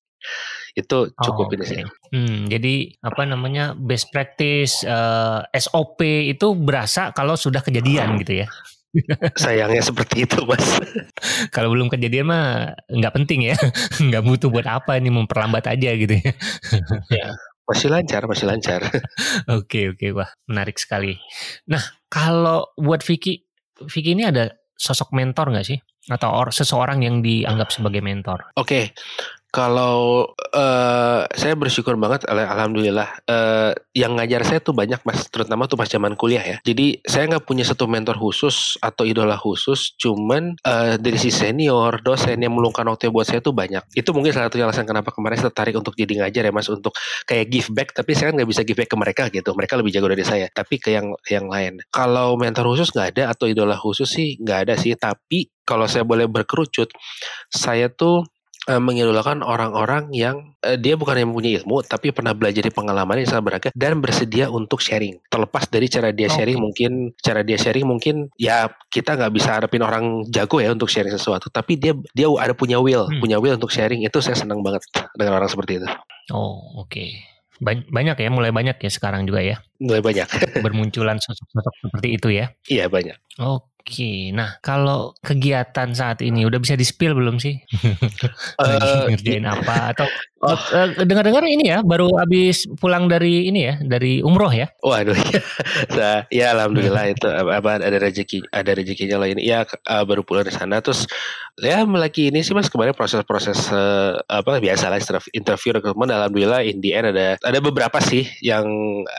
Itu 0.73 1.13
cukup 1.13 1.53
oh, 1.53 1.55
ini 1.59 1.65
sih. 1.69 1.85
Hmm, 2.15 2.49
jadi 2.49 2.97
apa 3.05 3.29
namanya 3.29 3.77
best 3.77 4.09
practice 4.09 4.87
uh, 4.89 5.45
eh, 5.51 5.61
SOP 5.61 6.01
itu 6.33 6.57
berasa 6.57 7.13
kalau 7.13 7.37
sudah 7.37 7.61
kejadian 7.61 8.17
gitu 8.23 8.47
ya? 8.47 8.49
Sayangnya 9.37 9.83
seperti 9.83 10.29
itu 10.29 10.45
mas. 10.45 10.65
Kalau 11.55 11.73
belum 11.73 11.89
kejadian 11.89 12.29
mah 12.29 12.77
nggak 12.93 13.15
penting 13.17 13.49
ya, 13.53 13.57
nggak 14.07 14.23
butuh 14.25 14.49
buat 14.53 14.69
apa 14.69 15.01
ini 15.01 15.09
memperlambat 15.09 15.65
aja 15.73 15.91
gitu 15.97 16.15
ya. 16.21 16.33
ya 17.09 17.27
masih 17.63 17.89
lancar, 17.89 18.23
masih 18.29 18.47
lancar. 18.51 18.81
oke 19.59 19.97
oke 19.97 20.07
wah 20.13 20.31
menarik 20.51 20.77
sekali. 20.77 21.17
Nah 21.71 21.83
kalau 22.13 22.69
buat 22.77 23.01
Vicky, 23.01 23.49
Vicky 23.89 24.13
ini 24.13 24.29
ada 24.29 24.53
sosok 24.77 25.15
mentor 25.17 25.55
nggak 25.55 25.67
sih? 25.67 25.79
Atau 26.11 26.35
or, 26.35 26.51
seseorang 26.51 27.07
yang 27.07 27.23
dianggap 27.23 27.71
sebagai 27.71 28.03
mentor? 28.03 28.51
Oke, 28.59 28.67
okay. 28.67 28.85
Kalau 29.53 30.33
uh, 30.57 31.21
saya 31.29 31.53
bersyukur 31.61 31.93
banget, 32.01 32.25
alhamdulillah. 32.25 33.21
Uh, 33.29 33.77
yang 33.93 34.17
ngajar 34.17 34.49
saya 34.49 34.65
tuh 34.65 34.73
banyak 34.73 34.97
mas, 35.05 35.29
terutama 35.29 35.69
tuh 35.69 35.77
pas 35.77 35.85
zaman 35.85 36.17
kuliah 36.17 36.41
ya. 36.41 36.57
Jadi 36.65 37.05
saya 37.05 37.29
nggak 37.29 37.45
punya 37.45 37.61
satu 37.61 37.85
mentor 37.85 38.17
khusus 38.17 38.81
atau 38.81 39.05
idola 39.05 39.37
khusus, 39.37 39.93
cuman 40.01 40.57
uh, 40.65 40.97
dari 40.97 41.21
si 41.21 41.29
senior, 41.29 42.01
dosen 42.01 42.41
yang 42.41 42.57
meluangkan 42.57 42.89
waktu 42.89 43.13
buat 43.13 43.29
saya 43.29 43.45
tuh 43.45 43.53
banyak. 43.53 43.85
Itu 43.93 44.17
mungkin 44.17 44.33
salah 44.33 44.49
satu 44.49 44.57
alasan 44.57 44.89
kenapa 44.89 45.13
kemarin 45.13 45.37
saya 45.37 45.53
tertarik 45.53 45.77
untuk 45.77 46.01
jadi 46.01 46.25
ngajar 46.25 46.49
ya 46.49 46.53
mas, 46.57 46.73
untuk 46.73 46.97
kayak 47.29 47.53
give 47.53 47.69
back. 47.77 47.93
Tapi 47.93 48.17
saya 48.17 48.33
kan 48.33 48.41
nggak 48.41 48.49
bisa 48.49 48.65
give 48.65 48.81
back 48.81 48.89
ke 48.89 48.97
mereka 48.97 49.29
gitu. 49.29 49.53
Mereka 49.53 49.77
lebih 49.77 49.93
jago 49.93 50.09
dari 50.09 50.25
saya. 50.25 50.49
Tapi 50.49 50.81
ke 50.81 50.97
yang 50.97 51.13
yang 51.29 51.53
lain. 51.53 51.85
Kalau 51.93 52.41
mentor 52.41 52.73
khusus 52.73 52.89
nggak 52.89 53.21
ada 53.21 53.37
atau 53.37 53.45
idola 53.53 53.77
khusus 53.77 54.09
sih 54.09 54.41
nggak 54.41 54.59
ada 54.65 54.75
sih. 54.81 54.97
Tapi 54.97 55.53
kalau 55.63 55.87
saya 55.87 56.03
boleh 56.03 56.27
berkerucut, 56.27 56.91
saya 57.53 57.87
tuh 57.93 58.27
uh, 58.69 58.83
mengidolakan 58.83 59.43
orang-orang 59.43 60.11
yang 60.15 60.55
uh, 60.63 60.79
dia 60.79 60.95
bukan 60.95 61.19
yang 61.19 61.31
punya 61.33 61.63
ilmu 61.63 61.83
tapi 61.87 62.15
pernah 62.15 62.37
belajar 62.37 62.63
di 62.63 62.73
pengalaman 62.73 63.23
yang 63.23 63.29
sangat 63.29 63.45
beragam 63.49 63.73
dan 63.75 63.99
bersedia 63.99 64.47
untuk 64.51 64.79
sharing. 64.79 65.19
Terlepas 65.27 65.67
dari 65.71 65.87
cara 65.91 66.15
dia 66.15 66.29
sharing 66.31 66.59
okay. 66.59 66.65
mungkin 66.65 66.91
cara 67.19 67.41
dia 67.43 67.59
sharing 67.59 67.87
mungkin 67.87 68.31
ya 68.39 68.71
kita 68.93 69.19
nggak 69.19 69.33
bisa 69.35 69.59
harapin 69.59 69.83
orang 69.83 70.27
jago 70.31 70.63
ya 70.63 70.71
untuk 70.71 70.91
sharing 70.91 71.15
sesuatu 71.15 71.51
tapi 71.51 71.79
dia 71.79 71.97
dia 72.15 72.29
ada 72.39 72.55
punya 72.55 72.79
will, 72.79 73.09
hmm. 73.09 73.21
punya 73.23 73.39
will 73.43 73.57
untuk 73.57 73.73
sharing 73.73 74.05
itu 74.07 74.19
saya 74.23 74.39
senang 74.39 74.63
banget 74.63 74.83
dengan 75.19 75.43
orang 75.43 75.51
seperti 75.51 75.83
itu. 75.83 75.89
Oh, 76.31 76.83
oke. 76.83 76.91
Okay. 76.93 77.11
Banyak 77.63 78.19
ya, 78.19 78.27
mulai 78.27 78.51
banyak 78.51 78.75
ya 78.75 78.91
sekarang 78.91 79.23
juga 79.23 79.39
ya. 79.39 79.63
Mulai 79.79 80.03
banyak. 80.03 80.27
Bermunculan 80.67 81.23
sosok-sosok 81.23 81.75
seperti 81.79 82.09
itu 82.19 82.29
ya. 82.35 82.51
Iya, 82.67 82.91
banyak. 82.91 83.15
Oke. 83.39 83.72
Oke, 83.83 84.31
nah 84.31 84.63
kalau 84.63 85.11
kegiatan 85.27 85.91
saat 85.91 86.23
ini 86.23 86.47
udah 86.47 86.63
bisa 86.63 86.79
di 86.79 86.87
spill 86.87 87.19
belum 87.19 87.43
sih? 87.43 87.59
Uh, 88.63 89.11
ngerjain 89.11 89.43
apa 89.49 89.97
atau 89.97 90.07
oh. 90.45 90.55
uh, 90.55 91.03
dengar-dengar 91.03 91.43
ini 91.49 91.73
ya 91.73 91.83
baru 91.83 92.15
habis 92.21 92.69
pulang 92.79 93.11
dari 93.11 93.49
ini 93.51 93.67
ya 93.67 93.75
dari 93.83 94.23
umroh 94.23 94.51
ya? 94.53 94.71
Waduh 94.85 95.17
ya, 95.17 95.41
nah, 95.99 96.19
ya 96.31 96.47
alhamdulillah 96.55 97.11
itu 97.11 97.27
apa 97.27 97.83
ada 97.83 97.99
rezeki 97.99 98.47
ada 98.55 98.71
rezekinya 98.77 99.19
lah 99.19 99.29
ini 99.35 99.43
ya 99.43 99.67
uh, 99.67 100.05
baru 100.07 100.23
pulang 100.23 100.47
dari 100.47 100.55
sana 100.55 100.79
terus 100.79 101.09
ya 101.59 101.85
lagi 101.85 102.33
ini 102.33 102.41
sih 102.41 102.55
mas 102.55 102.71
kemarin 102.71 102.97
proses-proses 102.97 103.69
uh, 103.73 104.17
apa 104.31 104.63
biasa 104.63 104.89
lah 104.89 104.99
interview 105.37 105.77
rekrutmen 105.77 106.09
alhamdulillah 106.09 106.65
in 106.65 106.81
the 106.81 106.97
end 106.97 107.13
ada 107.13 107.37
ada 107.43 107.59
beberapa 107.61 107.99
sih 108.01 108.25
yang 108.41 108.65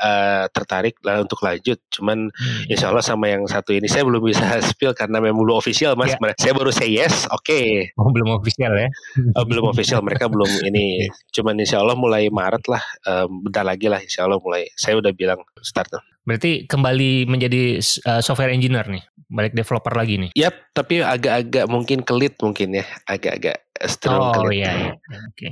uh, 0.01 0.45
tertarik 0.49 0.97
lah 1.05 1.21
untuk 1.21 1.41
lanjut 1.45 1.77
cuman 1.93 2.33
hmm. 2.33 2.71
insya 2.73 2.89
Allah 2.89 3.05
sama 3.05 3.29
yang 3.29 3.45
satu 3.45 3.75
ini 3.75 3.85
saya 3.85 4.07
belum 4.07 4.23
bisa 4.23 4.52
spill 4.69 4.93
karena 4.93 5.17
memang 5.23 5.41
belum 5.41 5.57
official 5.57 5.95
mas. 5.95 6.13
Yeah. 6.17 6.35
Saya 6.37 6.53
baru 6.53 6.71
say 6.73 6.89
yes, 6.91 7.25
oke. 7.31 7.41
Okay. 7.45 7.89
Oh 7.97 8.09
belum 8.11 8.37
official 8.37 8.73
ya? 8.75 8.89
oh, 9.37 9.45
belum 9.47 9.71
official, 9.71 10.01
mereka 10.03 10.27
belum 10.27 10.49
ini. 10.67 11.07
Cuman 11.33 11.57
insya 11.57 11.81
Allah 11.81 11.97
mulai 11.97 12.27
Maret 12.27 12.65
lah, 12.69 12.83
um, 13.07 13.45
bentar 13.47 13.65
lagi 13.65 13.87
lah 13.87 13.99
insya 14.01 14.25
Allah 14.27 14.37
mulai. 14.43 14.69
Saya 14.75 14.99
udah 14.99 15.11
bilang 15.15 15.41
start. 15.63 15.89
Berarti 16.23 16.63
kembali 16.65 17.27
menjadi 17.27 17.83
uh, 18.07 18.23
software 18.23 18.55
engineer 18.55 18.87
nih, 18.87 19.03
balik 19.27 19.51
developer 19.51 19.91
lagi 19.91 20.15
nih? 20.15 20.31
Yap, 20.39 20.71
tapi 20.71 21.03
agak-agak 21.03 21.67
mungkin 21.67 21.99
kelit 22.07 22.39
mungkin 22.39 22.79
ya, 22.79 22.85
agak-agak 23.03 23.67
strong 23.91 24.31
oh, 24.31 24.33
kelit. 24.39 24.63
iya, 24.63 24.71
iya. 24.71 24.91
oke. 24.95 25.35
Okay. 25.35 25.51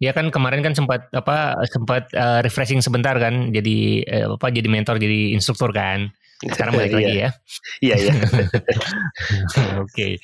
Ya 0.00 0.16
kan 0.16 0.32
kemarin 0.32 0.64
kan 0.64 0.72
sempat 0.72 1.12
apa 1.12 1.60
sempat 1.68 2.08
uh, 2.16 2.40
refreshing 2.40 2.80
sebentar 2.80 3.12
kan 3.20 3.52
jadi 3.52 4.00
uh, 4.08 4.26
apa 4.40 4.48
jadi 4.48 4.64
mentor 4.68 4.96
jadi 4.96 5.36
instruktur 5.36 5.72
kan. 5.76 6.12
Sekarang 6.40 6.72
balik 6.72 6.96
lagi 6.96 7.20
iya. 7.20 7.28
ya. 7.28 7.30
Iya 7.84 7.96
iya. 8.00 8.12
Oke. 9.84 10.16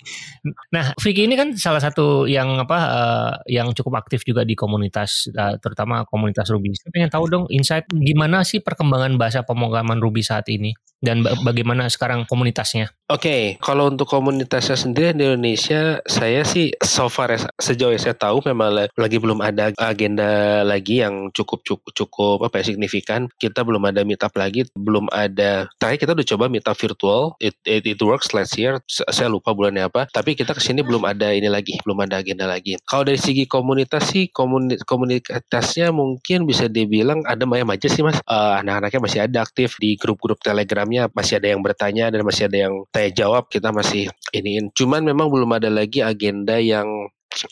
Nah, 0.73 0.97
Vicky 0.97 1.29
ini 1.29 1.37
kan 1.37 1.53
salah 1.61 1.83
satu 1.83 2.25
yang 2.25 2.57
apa 2.57 2.79
uh, 2.89 3.33
yang 3.45 3.69
cukup 3.77 4.01
aktif 4.01 4.25
juga 4.25 4.41
di 4.41 4.57
komunitas 4.57 5.29
uh, 5.37 5.61
terutama 5.61 6.09
komunitas 6.09 6.49
Ruby. 6.49 6.73
Saya 6.73 6.89
pengen 6.89 7.13
tahu 7.13 7.25
dong 7.29 7.45
insight 7.53 7.85
gimana 7.93 8.49
sih 8.49 8.65
perkembangan 8.65 9.21
bahasa 9.21 9.45
pemrograman 9.45 10.01
Ruby 10.01 10.25
saat 10.25 10.49
ini 10.49 10.73
dan 11.05 11.21
bagaimana 11.45 11.93
sekarang 11.93 12.25
komunitasnya? 12.25 12.89
Oke, 13.07 13.31
okay, 13.31 13.43
kalau 13.63 13.87
untuk 13.87 14.11
komunitasnya 14.11 14.75
sendiri 14.75 15.15
di 15.15 15.23
Indonesia, 15.23 16.03
saya 16.11 16.43
sih 16.43 16.75
so 16.83 17.07
far 17.07 17.31
ya, 17.31 17.39
sejauh 17.55 17.95
yang 17.95 18.03
saya 18.03 18.19
tahu 18.19 18.43
memang 18.43 18.91
lagi 18.99 19.23
belum 19.23 19.39
ada 19.39 19.71
agenda 19.79 20.67
lagi 20.67 21.07
yang 21.07 21.31
cukup 21.31 21.63
cukup 21.63 21.95
cukup 21.95 22.39
apa 22.51 22.59
ya, 22.59 22.75
signifikan. 22.75 23.31
Kita 23.39 23.63
belum 23.63 23.87
ada 23.87 24.03
meetup 24.03 24.35
lagi, 24.35 24.67
belum 24.75 25.07
ada. 25.15 25.71
Terakhir 25.79 26.03
kita 26.03 26.19
udah 26.19 26.27
coba 26.35 26.45
meetup 26.51 26.75
virtual, 26.75 27.23
it, 27.39 27.55
it, 27.63 27.87
it 27.87 28.03
works 28.03 28.35
last 28.35 28.59
year. 28.59 28.83
Saya 28.91 29.31
lupa 29.31 29.55
bulannya 29.55 29.87
apa. 29.87 30.11
Tapi 30.11 30.35
kita 30.35 30.51
ke 30.51 30.59
sini 30.59 30.83
belum 30.83 31.07
ada 31.07 31.31
ini 31.31 31.47
lagi, 31.47 31.79
belum 31.87 32.03
ada 32.03 32.19
agenda 32.19 32.51
lagi. 32.51 32.75
Kalau 32.91 33.07
dari 33.07 33.23
segi 33.23 33.47
komunitas 33.47 34.11
sih, 34.11 34.35
komuni, 34.35 34.83
komunitasnya 34.83 35.95
mungkin 35.95 36.43
bisa 36.43 36.67
dibilang 36.67 37.23
ada 37.23 37.47
ayam 37.55 37.71
aja 37.71 37.87
sih 37.87 38.03
mas. 38.03 38.19
Uh, 38.27 38.59
anak-anaknya 38.67 38.99
masih 38.99 39.21
ada 39.31 39.47
aktif 39.47 39.79
di 39.79 39.95
grup-grup 39.95 40.43
Telegramnya, 40.43 41.07
masih 41.15 41.39
ada 41.39 41.55
yang 41.55 41.63
bertanya 41.63 42.11
dan 42.11 42.27
masih 42.27 42.51
ada 42.51 42.59
yang 42.67 42.75
tanya 42.97 43.11
jawab 43.13 43.53
kita 43.53 43.69
masih 43.69 44.09
iniin. 44.33 44.73
Cuman 44.73 45.05
memang 45.05 45.29
belum 45.29 45.53
ada 45.53 45.69
lagi 45.69 46.01
agenda 46.01 46.57
yang 46.57 46.89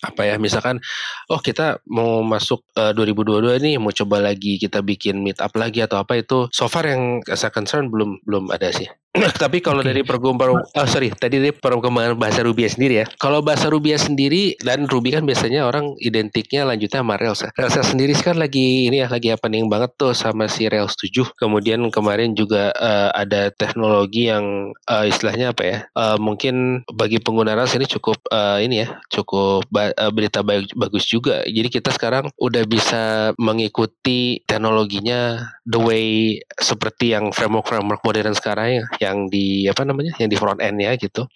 apa 0.00 0.24
ya 0.24 0.40
misalkan 0.40 0.80
oh 1.28 1.36
kita 1.44 1.76
mau 1.92 2.24
masuk 2.24 2.64
uh, 2.80 2.96
2022 2.96 3.60
nih 3.60 3.76
mau 3.76 3.92
coba 3.92 4.16
lagi 4.32 4.56
kita 4.56 4.80
bikin 4.80 5.20
meet 5.20 5.36
up 5.44 5.52
lagi 5.52 5.84
atau 5.84 6.00
apa 6.00 6.24
itu 6.24 6.48
so 6.48 6.72
far 6.72 6.88
yang 6.88 7.20
saya 7.28 7.52
concern 7.52 7.92
belum 7.92 8.24
belum 8.24 8.48
ada 8.48 8.72
sih 8.72 8.88
Tapi 9.42 9.62
kalau 9.62 9.78
okay. 9.78 9.94
dari 9.94 10.02
perkembangan, 10.02 10.66
oh 10.74 10.86
sorry, 10.90 11.14
tadi 11.14 11.38
dari 11.38 11.54
perkembangan 11.54 12.18
bahasa 12.18 12.42
Ruby 12.42 12.66
sendiri 12.66 12.94
ya. 13.02 13.06
Kalau 13.22 13.46
bahasa 13.46 13.70
Ruby 13.70 13.94
sendiri 13.94 14.58
dan 14.58 14.90
Ruby 14.90 15.14
kan 15.14 15.22
biasanya 15.22 15.70
orang 15.70 15.94
identiknya 16.02 16.66
lanjutnya 16.66 17.06
sama 17.06 17.14
Rails. 17.14 17.46
Ya. 17.46 17.50
Rails 17.54 17.78
sendiri 17.94 18.10
kan 18.18 18.42
lagi 18.42 18.90
ini 18.90 19.06
ya 19.06 19.06
lagi 19.06 19.30
happening 19.30 19.70
banget 19.70 19.94
tuh 19.94 20.18
sama 20.18 20.50
si 20.50 20.66
Rails 20.66 20.98
7. 20.98 21.30
Kemudian 21.38 21.86
kemarin 21.94 22.34
juga 22.34 22.74
uh, 22.74 23.14
ada 23.14 23.54
teknologi 23.54 24.26
yang 24.26 24.74
uh, 24.90 25.06
istilahnya 25.06 25.54
apa 25.54 25.62
ya? 25.62 25.78
Uh, 25.94 26.18
mungkin 26.18 26.82
bagi 26.90 27.22
pengguna 27.22 27.54
Rails 27.54 27.78
ini 27.78 27.86
cukup 27.86 28.18
uh, 28.34 28.58
ini 28.58 28.82
ya, 28.82 28.98
cukup 29.14 29.62
ba 29.70 29.94
uh, 29.94 30.10
berita 30.10 30.42
baik 30.42 30.74
bagus 30.74 31.06
juga. 31.06 31.46
Jadi 31.46 31.70
kita 31.70 31.94
sekarang 31.94 32.34
udah 32.34 32.66
bisa 32.66 33.30
mengikuti 33.38 34.42
teknologinya 34.42 35.38
the 35.62 35.78
way 35.78 36.42
seperti 36.58 37.14
yang 37.14 37.30
framework-framework 37.30 38.02
modern 38.02 38.34
sekarang 38.34 38.82
ya 38.82 38.84
yang 39.04 39.28
di 39.28 39.68
apa 39.68 39.84
namanya 39.84 40.16
yang 40.16 40.32
di 40.32 40.36
front 40.40 40.60
end 40.64 40.80
ya 40.80 40.96
gitu. 40.96 41.28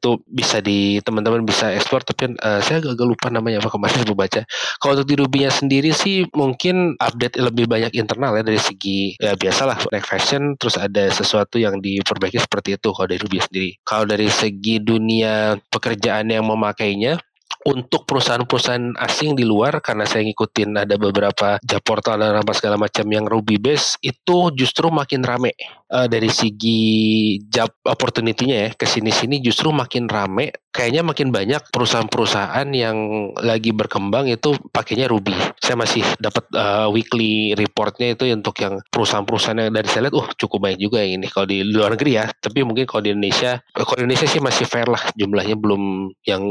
Tuh 0.00 0.24
bisa 0.24 0.64
di 0.64 0.98
teman-teman 1.04 1.44
bisa 1.44 1.68
ekspor 1.76 2.00
tapi 2.02 2.32
uh, 2.40 2.60
saya 2.64 2.80
agak 2.80 3.04
lupa 3.04 3.28
namanya 3.28 3.60
apa 3.60 3.68
kemarin 3.68 3.94
saya 4.00 4.16
baca. 4.16 4.40
Kalau 4.80 4.92
untuk 4.96 5.08
di 5.08 5.16
Ruby-nya 5.20 5.50
sendiri 5.52 5.90
sih 5.92 6.24
mungkin 6.32 6.96
update 6.96 7.36
lebih 7.38 7.68
banyak 7.68 7.92
internal 7.94 8.34
ya 8.36 8.42
dari 8.42 8.60
segi 8.60 9.14
ya 9.20 9.36
biasalah 9.36 9.92
next 9.92 10.08
fashion 10.08 10.56
terus 10.56 10.80
ada 10.80 11.12
sesuatu 11.12 11.60
yang 11.60 11.78
diperbaiki 11.78 12.40
seperti 12.40 12.80
itu 12.80 12.88
kalau 12.90 13.06
dari 13.06 13.20
Ruby 13.20 13.38
sendiri. 13.38 13.70
Kalau 13.84 14.04
dari 14.08 14.28
segi 14.32 14.80
dunia 14.80 15.54
pekerjaan 15.70 16.32
yang 16.32 16.48
memakainya 16.48 17.20
untuk 17.66 18.04
perusahaan-perusahaan 18.08 18.98
asing 18.98 19.38
di 19.38 19.46
luar 19.46 19.78
karena 19.78 20.02
saya 20.02 20.26
ngikutin 20.26 20.82
ada 20.82 20.98
beberapa 20.98 21.58
job 21.62 21.82
portal 21.86 22.18
dan 22.18 22.42
apa 22.42 22.52
segala 22.54 22.76
macam 22.78 23.06
yang 23.06 23.26
Ruby 23.26 23.58
base 23.62 23.98
itu 24.02 24.50
justru 24.54 24.90
makin 24.90 25.22
rame 25.22 25.54
uh, 25.90 26.10
dari 26.10 26.28
segi 26.28 27.38
job 27.46 27.70
opportunity-nya 27.86 28.56
ya 28.66 28.70
ke 28.74 28.86
sini-sini 28.86 29.38
justru 29.38 29.70
makin 29.70 30.10
rame 30.10 30.50
kayaknya 30.72 31.04
makin 31.04 31.28
banyak 31.28 31.60
perusahaan-perusahaan 31.68 32.64
yang 32.72 32.96
lagi 33.38 33.76
berkembang 33.76 34.32
itu 34.32 34.56
pakainya 34.72 35.06
Ruby. 35.06 35.36
Saya 35.60 35.76
masih 35.76 36.00
dapat 36.16 36.48
uh, 36.56 36.88
weekly 36.88 37.52
reportnya 37.52 38.16
itu 38.16 38.24
untuk 38.32 38.56
yang 38.58 38.80
perusahaan-perusahaan 38.88 39.68
yang 39.68 39.70
dari 39.70 39.88
saya 39.92 40.08
lihat, 40.08 40.16
uh 40.16 40.28
cukup 40.40 40.58
banyak 40.64 40.80
juga 40.80 41.04
yang 41.04 41.20
ini 41.20 41.28
kalau 41.28 41.46
di 41.46 41.60
luar 41.62 41.94
negeri 41.94 42.12
ya. 42.16 42.26
Tapi 42.32 42.64
mungkin 42.64 42.88
kalau 42.88 43.04
di 43.04 43.12
Indonesia, 43.12 43.60
kalau 43.76 44.00
di 44.00 44.08
Indonesia 44.08 44.26
sih 44.26 44.40
masih 44.40 44.64
fair 44.64 44.88
lah 44.88 45.04
jumlahnya 45.12 45.60
belum 45.60 46.16
yang 46.24 46.42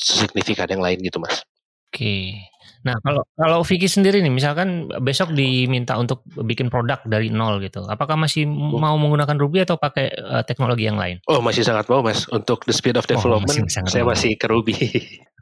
signifikan 0.00 0.55
yang 0.64 0.80
lain 0.80 0.98
gitu 1.04 1.20
mas. 1.20 1.44
Oke. 1.92 2.40
Nah, 2.86 2.94
kalau 3.02 3.22
kalau 3.34 3.58
Vicky 3.66 3.90
sendiri 3.90 4.22
nih, 4.22 4.30
misalkan 4.30 4.86
besok 5.02 5.34
diminta 5.34 5.98
untuk 5.98 6.22
bikin 6.38 6.70
produk 6.70 7.02
dari 7.02 7.34
nol 7.34 7.58
gitu, 7.58 7.82
apakah 7.90 8.14
masih 8.14 8.46
oh. 8.46 8.78
mau 8.78 8.94
menggunakan 8.94 9.34
Ruby 9.34 9.66
atau 9.66 9.74
pakai 9.74 10.14
uh, 10.14 10.42
teknologi 10.46 10.86
yang 10.86 10.94
lain? 10.94 11.18
Oh, 11.26 11.42
masih 11.42 11.66
sangat 11.66 11.90
mau, 11.90 11.98
Mas. 11.98 12.30
Untuk 12.30 12.62
the 12.62 12.74
speed 12.74 12.94
of 12.94 13.10
development, 13.10 13.50
oh, 13.50 13.66
masih 13.66 13.90
saya 13.90 14.06
mau. 14.06 14.14
masih 14.14 14.38
ke 14.38 14.46
Ruby. 14.46 14.78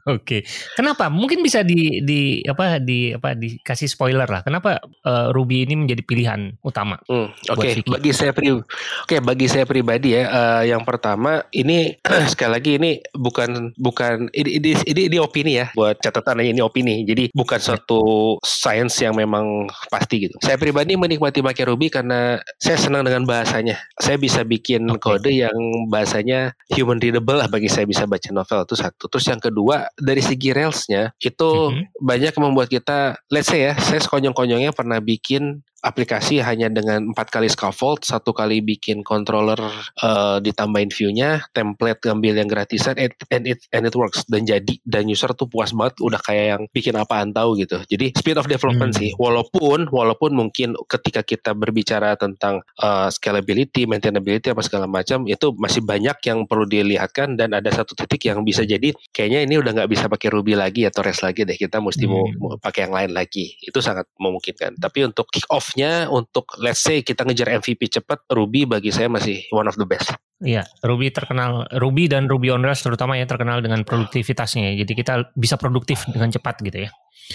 Oke, 0.05 0.45
kenapa? 0.77 1.09
Mungkin 1.09 1.41
bisa 1.41 1.65
di 1.65 1.97
di 2.05 2.37
apa 2.45 2.77
di 2.77 3.09
apa 3.17 3.33
dikasih 3.33 3.89
spoiler 3.89 4.29
lah. 4.29 4.45
Kenapa 4.45 4.77
uh, 5.01 5.33
Ruby 5.33 5.65
ini 5.65 5.73
menjadi 5.81 6.05
pilihan 6.05 6.53
utama? 6.61 7.01
Hmm, 7.09 7.33
Oke, 7.49 7.81
okay. 7.81 7.89
bagi 7.89 8.13
saya 8.13 8.29
pri, 8.29 8.53
oke 8.53 8.69
okay, 9.01 9.17
bagi 9.17 9.49
saya 9.49 9.65
pribadi 9.65 10.13
ya. 10.13 10.29
Uh, 10.29 10.63
yang 10.69 10.85
pertama 10.85 11.41
ini 11.49 11.97
sekali 12.31 12.51
lagi 12.53 12.71
ini 12.77 13.01
bukan 13.17 13.73
bukan 13.81 14.29
ini 14.37 14.61
ini, 14.61 14.69
ini, 14.85 15.01
ini 15.09 15.17
opini 15.17 15.57
ya 15.57 15.73
buat 15.73 15.97
catatan 15.97 16.37
ini 16.45 16.61
opini. 16.61 17.01
Jadi 17.01 17.33
bukan 17.33 17.57
suatu 17.57 18.37
science 18.45 19.01
yang 19.01 19.17
memang 19.17 19.65
pasti 19.89 20.29
gitu. 20.29 20.37
Saya 20.37 20.61
pribadi 20.61 20.93
menikmati 20.93 21.41
pakai 21.41 21.65
Ruby 21.65 21.89
karena 21.89 22.37
saya 22.61 22.77
senang 22.77 23.09
dengan 23.09 23.25
bahasanya. 23.25 23.81
Saya 23.97 24.21
bisa 24.21 24.45
bikin 24.45 24.85
okay. 24.85 25.01
kode 25.01 25.33
yang 25.33 25.57
bahasanya 25.89 26.53
human 26.69 27.01
readable 27.01 27.41
lah 27.41 27.49
bagi 27.49 27.73
saya 27.73 27.89
bisa 27.89 28.05
baca 28.05 28.29
novel 28.29 28.69
itu 28.69 28.77
satu. 28.77 29.09
Terus 29.09 29.25
yang 29.33 29.41
kedua 29.41 29.94
dari 29.95 30.19
segi 30.19 30.51
railsnya 30.51 31.15
itu 31.23 31.49
mm-hmm. 31.71 32.03
banyak 32.03 32.33
membuat 32.39 32.67
kita 32.67 33.15
let's 33.31 33.47
say 33.47 33.71
ya 33.71 33.73
saya 33.79 34.03
sekonyong-konyongnya 34.03 34.75
pernah 34.75 34.99
bikin 34.99 35.63
aplikasi 35.85 36.41
hanya 36.41 36.73
dengan 36.73 37.13
empat 37.13 37.29
kali 37.29 37.45
scaffold, 37.45 38.01
satu 38.01 38.33
kali 38.33 38.65
bikin 38.65 39.05
controller 39.05 39.61
uh, 40.01 40.41
ditambahin 40.41 40.89
view-nya, 40.89 41.45
template 41.53 42.01
ngambil 42.01 42.41
yang 42.41 42.49
gratisan, 42.49 42.97
and, 42.97 43.13
and 43.29 43.45
it 43.45 43.61
and 43.69 43.85
it 43.85 43.93
works 43.93 44.25
dan 44.25 44.49
jadi 44.49 44.81
dan 44.81 45.05
user 45.05 45.29
tuh 45.37 45.45
puas 45.45 45.69
banget, 45.77 46.01
udah 46.01 46.17
kayak 46.25 46.45
yang 46.57 46.63
bikin 46.73 46.97
apaan 46.97 47.29
tahu 47.29 47.53
gitu. 47.61 47.77
Jadi 47.85 48.17
speed 48.17 48.41
of 48.41 48.49
development 48.49 48.97
hmm. 48.97 48.99
sih, 49.05 49.11
walaupun 49.21 49.85
walaupun 49.93 50.33
mungkin 50.33 50.73
ketika 50.89 51.21
kita 51.21 51.53
berbicara 51.53 52.17
tentang 52.17 52.65
uh, 52.81 53.13
scalability, 53.13 53.85
maintainability 53.85 54.49
apa 54.49 54.65
segala 54.65 54.89
macam 54.89 55.29
itu 55.29 55.53
masih 55.61 55.85
banyak 55.85 56.17
yang 56.25 56.49
perlu 56.49 56.65
dilihatkan 56.65 57.37
dan 57.37 57.53
ada 57.53 57.69
satu 57.69 57.93
titik 57.93 58.25
yang 58.25 58.41
bisa 58.41 58.65
jadi 58.65 58.89
kayaknya 59.13 59.45
ini 59.45 59.61
udah 59.61 59.71
nggak 59.77 59.89
bisa 59.91 60.09
pakai 60.09 60.33
Ruby 60.33 60.57
lagi 60.57 60.89
atau 60.89 61.05
REST 61.05 61.21
lagi 61.21 61.41
deh, 61.45 61.53
kita 61.53 61.77
mesti 61.77 62.09
hmm. 62.09 62.11
mau, 62.11 62.25
mau 62.41 62.49
pakai 62.57 62.89
yang 62.89 62.93
lain 62.95 63.11
lagi. 63.13 63.53
Itu 63.61 63.83
sangat 63.85 64.09
memungkinkan. 64.17 64.81
Tapi 64.81 65.05
untuk 65.05 65.29
kick 65.29 65.45
off 65.53 65.74
nya 65.75 66.07
untuk 66.11 66.55
let's 66.59 66.81
say 66.81 67.03
kita 67.05 67.23
ngejar 67.27 67.61
MVP 67.61 67.87
cepat, 67.91 68.25
Ruby 68.31 68.65
bagi 68.67 68.89
saya 68.89 69.11
masih 69.11 69.45
one 69.51 69.67
of 69.67 69.75
the 69.75 69.87
best. 69.87 70.15
Iya, 70.43 70.67
Ruby 70.83 71.15
terkenal 71.15 71.63
Ruby 71.79 72.11
dan 72.11 72.27
Ruby 72.27 72.51
on 72.51 72.63
Rails 72.63 72.83
terutama 72.83 73.15
ya 73.15 73.23
terkenal 73.23 73.63
dengan 73.63 73.87
produktivitasnya. 73.87 74.75
Ya. 74.75 74.83
Jadi 74.83 74.93
kita 74.95 75.13
bisa 75.35 75.55
produktif 75.55 76.03
dengan 76.11 76.27
cepat 76.27 76.59
gitu 76.59 76.87
ya. 76.87 76.89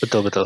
Betul 0.04 0.28
betul. 0.28 0.44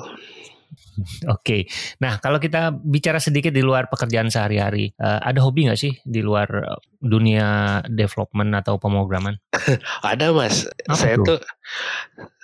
Oke, 1.30 1.38
okay. 1.38 1.60
nah 2.02 2.18
kalau 2.18 2.38
kita 2.38 2.74
bicara 2.74 3.18
sedikit 3.18 3.50
di 3.50 3.62
luar 3.62 3.90
pekerjaan 3.90 4.30
sehari-hari, 4.30 4.94
uh, 4.98 5.22
ada 5.22 5.42
hobi 5.42 5.66
nggak 5.66 5.78
sih 5.78 5.92
di 6.02 6.22
luar 6.22 6.48
eh, 6.50 6.78
dunia 6.98 7.78
development 7.86 8.50
atau 8.62 8.78
pemrograman? 8.78 9.38
ada 10.10 10.32
mas, 10.34 10.68
Apa 10.88 10.96
saya 10.96 11.16
tuh 11.20 11.38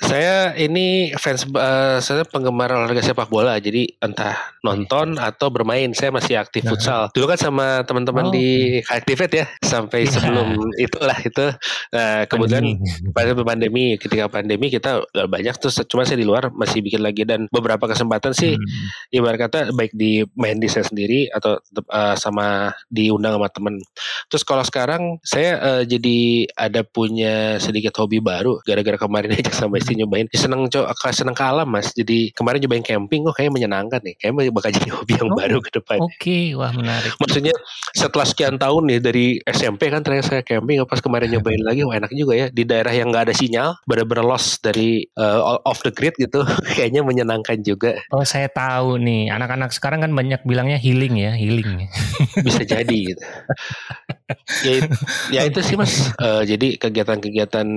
saya 0.00 0.57
ini 0.57 1.12
fans 1.21 1.45
uh, 1.53 2.00
saya 2.00 2.25
penggemar 2.25 2.73
olahraga 2.73 3.05
sepak 3.05 3.29
bola 3.29 3.61
jadi 3.61 3.85
entah 4.00 4.33
nonton 4.65 5.21
atau 5.21 5.53
bermain 5.53 5.93
saya 5.93 6.09
masih 6.09 6.41
aktif 6.41 6.65
nah. 6.65 6.73
futsal 6.73 7.03
dulu 7.12 7.29
kan 7.29 7.37
sama 7.37 7.85
teman-teman 7.85 8.27
oh. 8.29 8.33
di 8.33 8.81
Activate 8.89 9.45
ya 9.45 9.47
sampai 9.61 10.09
ya. 10.09 10.17
sebelum 10.17 10.57
itulah 10.81 11.19
itu 11.21 11.53
nah 11.93 12.25
kemudian 12.25 12.81
pada 13.12 13.37
pandemi 13.45 14.00
ketika 14.00 14.33
pandemi 14.33 14.73
kita 14.73 15.05
banyak 15.29 15.55
tuh 15.61 15.69
cuma 15.85 16.09
saya 16.09 16.17
di 16.17 16.25
luar 16.25 16.49
masih 16.57 16.81
bikin 16.81 17.05
lagi 17.05 17.29
dan 17.29 17.45
beberapa 17.53 17.85
kesempatan 17.85 18.33
sih 18.33 18.57
hmm. 18.57 19.12
ibarat 19.12 19.37
kata 19.37 19.59
baik 19.77 19.93
di 19.93 20.25
main 20.33 20.57
di 20.57 20.73
saya 20.73 20.89
sendiri 20.89 21.29
atau 21.29 21.61
uh, 21.93 22.17
sama 22.17 22.73
diundang 22.89 23.37
sama 23.37 23.53
temen 23.53 23.75
terus 24.33 24.49
kalau 24.49 24.65
sekarang 24.65 25.21
saya 25.21 25.61
uh, 25.61 25.83
jadi 25.85 26.49
ada 26.57 26.81
punya 26.89 27.10
sedikit 27.61 27.97
hobi 27.99 28.23
baru 28.23 28.61
gara-gara 28.62 28.97
kemarin 29.00 29.35
aja 29.38 29.50
sama 29.50 29.81
istri 29.81 29.99
nyobain. 29.99 30.29
Seneng 30.31 30.69
cok 30.71 30.87
seneng 31.11 31.35
ke 31.35 31.45
alam 31.45 31.67
mas. 31.67 31.90
Jadi 31.97 32.31
kemarin 32.37 32.62
nyobain 32.62 32.85
camping 32.85 33.26
kok 33.26 33.35
kayaknya 33.38 33.52
menyenangkan 33.57 34.00
nih. 34.05 34.14
Kayaknya 34.21 34.52
bakal 34.52 34.71
jadi 34.75 34.90
hobi 34.97 35.12
yang 35.17 35.31
oh, 35.31 35.37
baru 35.37 35.59
ke 35.59 35.71
depan 35.75 35.99
oke. 36.00 36.14
Okay. 36.21 36.45
wah 36.55 36.73
menarik. 36.75 37.12
Maksudnya 37.19 37.55
setelah 37.97 38.26
sekian 38.26 38.57
tahun 38.61 38.83
nih 38.90 38.99
dari 39.00 39.26
SMP 39.49 39.90
kan 39.90 40.05
terakhir 40.05 40.25
saya 40.29 40.43
camping 40.45 40.83
pas 40.87 41.00
kemarin 41.02 41.29
nyobain 41.31 41.62
lagi 41.62 41.83
wah 41.83 41.97
enak 41.97 42.12
juga 42.14 42.35
ya. 42.37 42.47
Di 42.50 42.62
daerah 42.67 42.93
yang 42.95 43.11
nggak 43.11 43.31
ada 43.31 43.35
sinyal 43.35 43.79
bener-bener 43.88 44.25
lost 44.26 44.62
dari 44.62 45.07
uh, 45.19 45.59
off 45.67 45.83
the 45.83 45.93
grid 45.93 46.14
gitu 46.21 46.45
kayaknya 46.76 47.02
menyenangkan 47.02 47.61
juga. 47.64 47.99
Oh 48.12 48.23
saya 48.23 48.47
tahu 48.50 49.00
nih. 49.00 49.33
Anak-anak 49.33 49.75
sekarang 49.75 50.05
kan 50.05 50.12
banyak 50.12 50.42
bilangnya 50.44 50.79
healing 50.79 51.16
ya 51.16 51.33
healing. 51.35 51.88
Bisa 52.42 52.62
jadi 52.66 52.99
gitu. 53.14 53.25
Ya, 54.62 54.73
ya 55.31 55.40
itu 55.46 55.61
sih 55.62 55.75
mas. 55.75 56.14
Uh, 56.18 56.42
jadi 56.46 56.79
kegiatan-kegiatan 57.01 57.69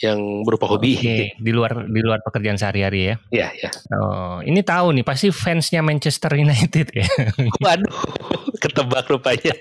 yang 0.00 0.18
berupa 0.44 0.64
hobi. 0.68 0.96
Okay. 0.96 1.36
di 1.36 1.52
luar 1.52 1.84
di 1.84 2.00
luar 2.00 2.24
pekerjaan 2.24 2.56
sehari-hari 2.56 3.12
ya? 3.12 3.14
Iya 3.28 3.48
iya. 3.52 3.70
Oh 3.92 4.40
ini 4.40 4.64
tahu 4.64 4.96
nih 4.96 5.04
pasti 5.04 5.28
fansnya 5.28 5.84
Manchester 5.84 6.32
United 6.32 6.92
ya? 6.96 7.08
Waduh 7.64 8.00
ketebak 8.58 9.04
rupanya. 9.12 9.54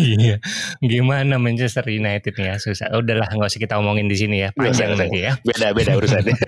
Iya 0.00 0.40
gimana 0.80 1.36
Manchester 1.36 1.84
United 1.88 2.32
nih 2.36 2.46
ya 2.52 2.54
susah. 2.56 2.88
Udahlah 2.96 3.28
nggak 3.28 3.52
usah 3.52 3.60
kita 3.60 3.76
omongin 3.76 4.08
di 4.08 4.16
sini 4.16 4.48
ya. 4.48 4.48
Panjang 4.56 4.96
nanti 4.96 5.28
ya. 5.28 5.36
beda 5.44 5.76
beda 5.76 5.92
urusannya. 6.00 6.36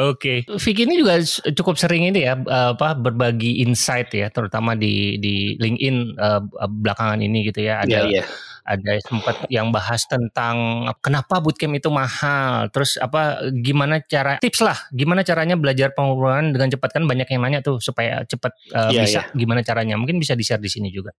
Oke, 0.00 0.48
okay. 0.48 0.56
Vicky 0.64 0.88
ini 0.88 0.96
juga 0.96 1.20
cukup 1.52 1.76
sering 1.76 2.08
ini 2.08 2.24
ya 2.24 2.40
apa 2.48 2.96
berbagi 2.96 3.60
insight 3.60 4.08
ya, 4.16 4.32
terutama 4.32 4.72
di 4.72 5.20
di 5.20 5.60
LinkedIn 5.60 6.16
uh, 6.16 6.40
belakangan 6.64 7.20
ini 7.20 7.52
gitu 7.52 7.68
ya. 7.68 7.84
Ada 7.84 8.08
yeah, 8.08 8.24
yeah. 8.24 8.26
Ada 8.62 8.92
sempat 9.02 9.46
yang 9.50 9.74
bahas 9.74 10.06
tentang 10.06 10.86
kenapa 11.02 11.42
bootcamp 11.42 11.74
itu 11.74 11.90
mahal, 11.90 12.70
terus 12.70 12.94
apa 12.96 13.42
gimana 13.50 13.98
cara 14.02 14.38
tips 14.38 14.62
lah, 14.62 14.78
gimana 14.94 15.26
caranya 15.26 15.58
belajar 15.58 15.90
pengurungan 15.92 16.54
dengan 16.54 16.70
cepat 16.70 16.90
kan 16.94 17.04
banyak 17.10 17.26
yang 17.26 17.42
nanya 17.42 17.60
tuh 17.60 17.82
supaya 17.82 18.22
cepat 18.22 18.54
uh, 18.74 18.94
yeah, 18.94 19.02
bisa 19.02 19.20
yeah. 19.26 19.34
gimana 19.34 19.60
caranya. 19.66 19.98
Mungkin 19.98 20.22
bisa 20.22 20.38
di-share 20.38 20.62
di 20.62 20.70
sini 20.70 20.94
juga. 20.94 21.10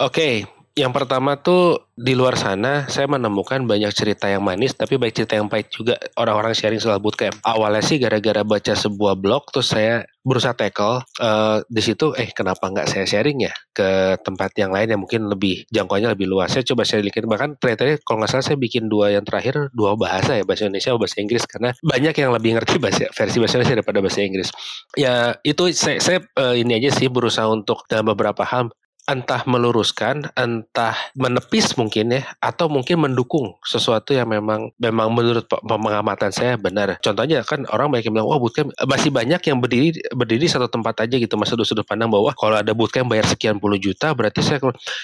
Oke, 0.00 0.08
okay. 0.08 0.63
Yang 0.74 0.90
pertama 0.90 1.38
tuh 1.38 1.86
di 1.94 2.18
luar 2.18 2.34
sana 2.34 2.90
saya 2.90 3.06
menemukan 3.06 3.62
banyak 3.62 3.94
cerita 3.94 4.26
yang 4.26 4.42
manis 4.42 4.74
tapi 4.74 4.98
baik 4.98 5.14
cerita 5.14 5.38
yang 5.38 5.46
pahit 5.46 5.70
juga 5.70 5.94
orang-orang 6.18 6.50
sharing 6.50 6.82
soal 6.82 6.98
bootcamp. 6.98 7.38
Awalnya 7.46 7.78
sih 7.78 8.02
gara-gara 8.02 8.42
baca 8.42 8.74
sebuah 8.74 9.14
blog 9.14 9.54
terus 9.54 9.70
saya 9.70 10.02
berusaha 10.26 10.50
tackle 10.50 11.06
uh, 11.22 11.62
di 11.70 11.78
situ 11.78 12.10
eh 12.18 12.26
kenapa 12.34 12.66
nggak 12.66 12.90
saya 12.90 13.06
sharing 13.06 13.46
ya 13.46 13.54
ke 13.70 14.18
tempat 14.26 14.50
yang 14.58 14.74
lain 14.74 14.90
yang 14.90 15.00
mungkin 15.06 15.30
lebih 15.30 15.62
jangkauannya 15.70 16.10
lebih 16.18 16.26
luas. 16.26 16.50
Saya 16.50 16.66
coba 16.66 16.82
share 16.82 17.06
sedikit 17.06 17.22
bahkan 17.30 17.54
ternyata 17.54 17.94
kalau 18.02 18.26
nggak 18.26 18.34
salah 18.34 18.42
saya 18.42 18.58
bikin 18.58 18.90
dua 18.90 19.14
yang 19.14 19.22
terakhir 19.22 19.70
dua 19.78 19.94
bahasa 19.94 20.34
ya 20.34 20.42
bahasa 20.42 20.66
Indonesia 20.66 20.98
bahasa 20.98 21.22
Inggris 21.22 21.46
karena 21.46 21.70
banyak 21.86 22.14
yang 22.18 22.34
lebih 22.34 22.58
ngerti 22.58 22.82
bahasa 22.82 23.06
versi 23.14 23.38
bahasa 23.38 23.62
Indonesia 23.62 23.78
daripada 23.78 23.98
bahasa 24.02 24.20
Inggris. 24.26 24.50
Ya 24.98 25.38
itu 25.46 25.70
saya, 25.70 26.02
saya 26.02 26.18
uh, 26.34 26.58
ini 26.58 26.82
aja 26.82 26.90
sih 26.90 27.06
berusaha 27.06 27.46
untuk 27.46 27.86
dalam 27.86 28.10
beberapa 28.10 28.42
hal 28.42 28.74
entah 29.04 29.44
meluruskan, 29.44 30.32
entah 30.32 30.96
menepis 31.12 31.76
mungkin 31.76 32.16
ya, 32.16 32.22
atau 32.40 32.72
mungkin 32.72 33.04
mendukung 33.04 33.52
sesuatu 33.60 34.16
yang 34.16 34.32
memang 34.32 34.72
memang 34.80 35.12
menurut 35.12 35.44
pengamatan 35.44 36.32
saya 36.32 36.56
benar. 36.56 36.96
Contohnya 37.04 37.44
kan 37.44 37.68
orang 37.68 37.92
banyak 37.92 38.08
yang 38.08 38.14
bilang, 38.16 38.28
wah 38.32 38.40
bootcamp 38.40 38.72
masih 38.88 39.12
banyak 39.12 39.40
yang 39.44 39.60
berdiri 39.60 39.92
berdiri 40.16 40.48
satu 40.48 40.72
tempat 40.72 41.04
aja 41.04 41.16
gitu, 41.20 41.36
masuk 41.36 41.60
sudut 41.68 41.84
pandang 41.84 42.08
bahwa 42.08 42.32
kalau 42.32 42.56
ada 42.56 42.72
bootcamp 42.72 43.12
bayar 43.12 43.28
sekian 43.28 43.60
puluh 43.60 43.76
juta, 43.76 44.16
berarti 44.16 44.40
saya 44.40 44.58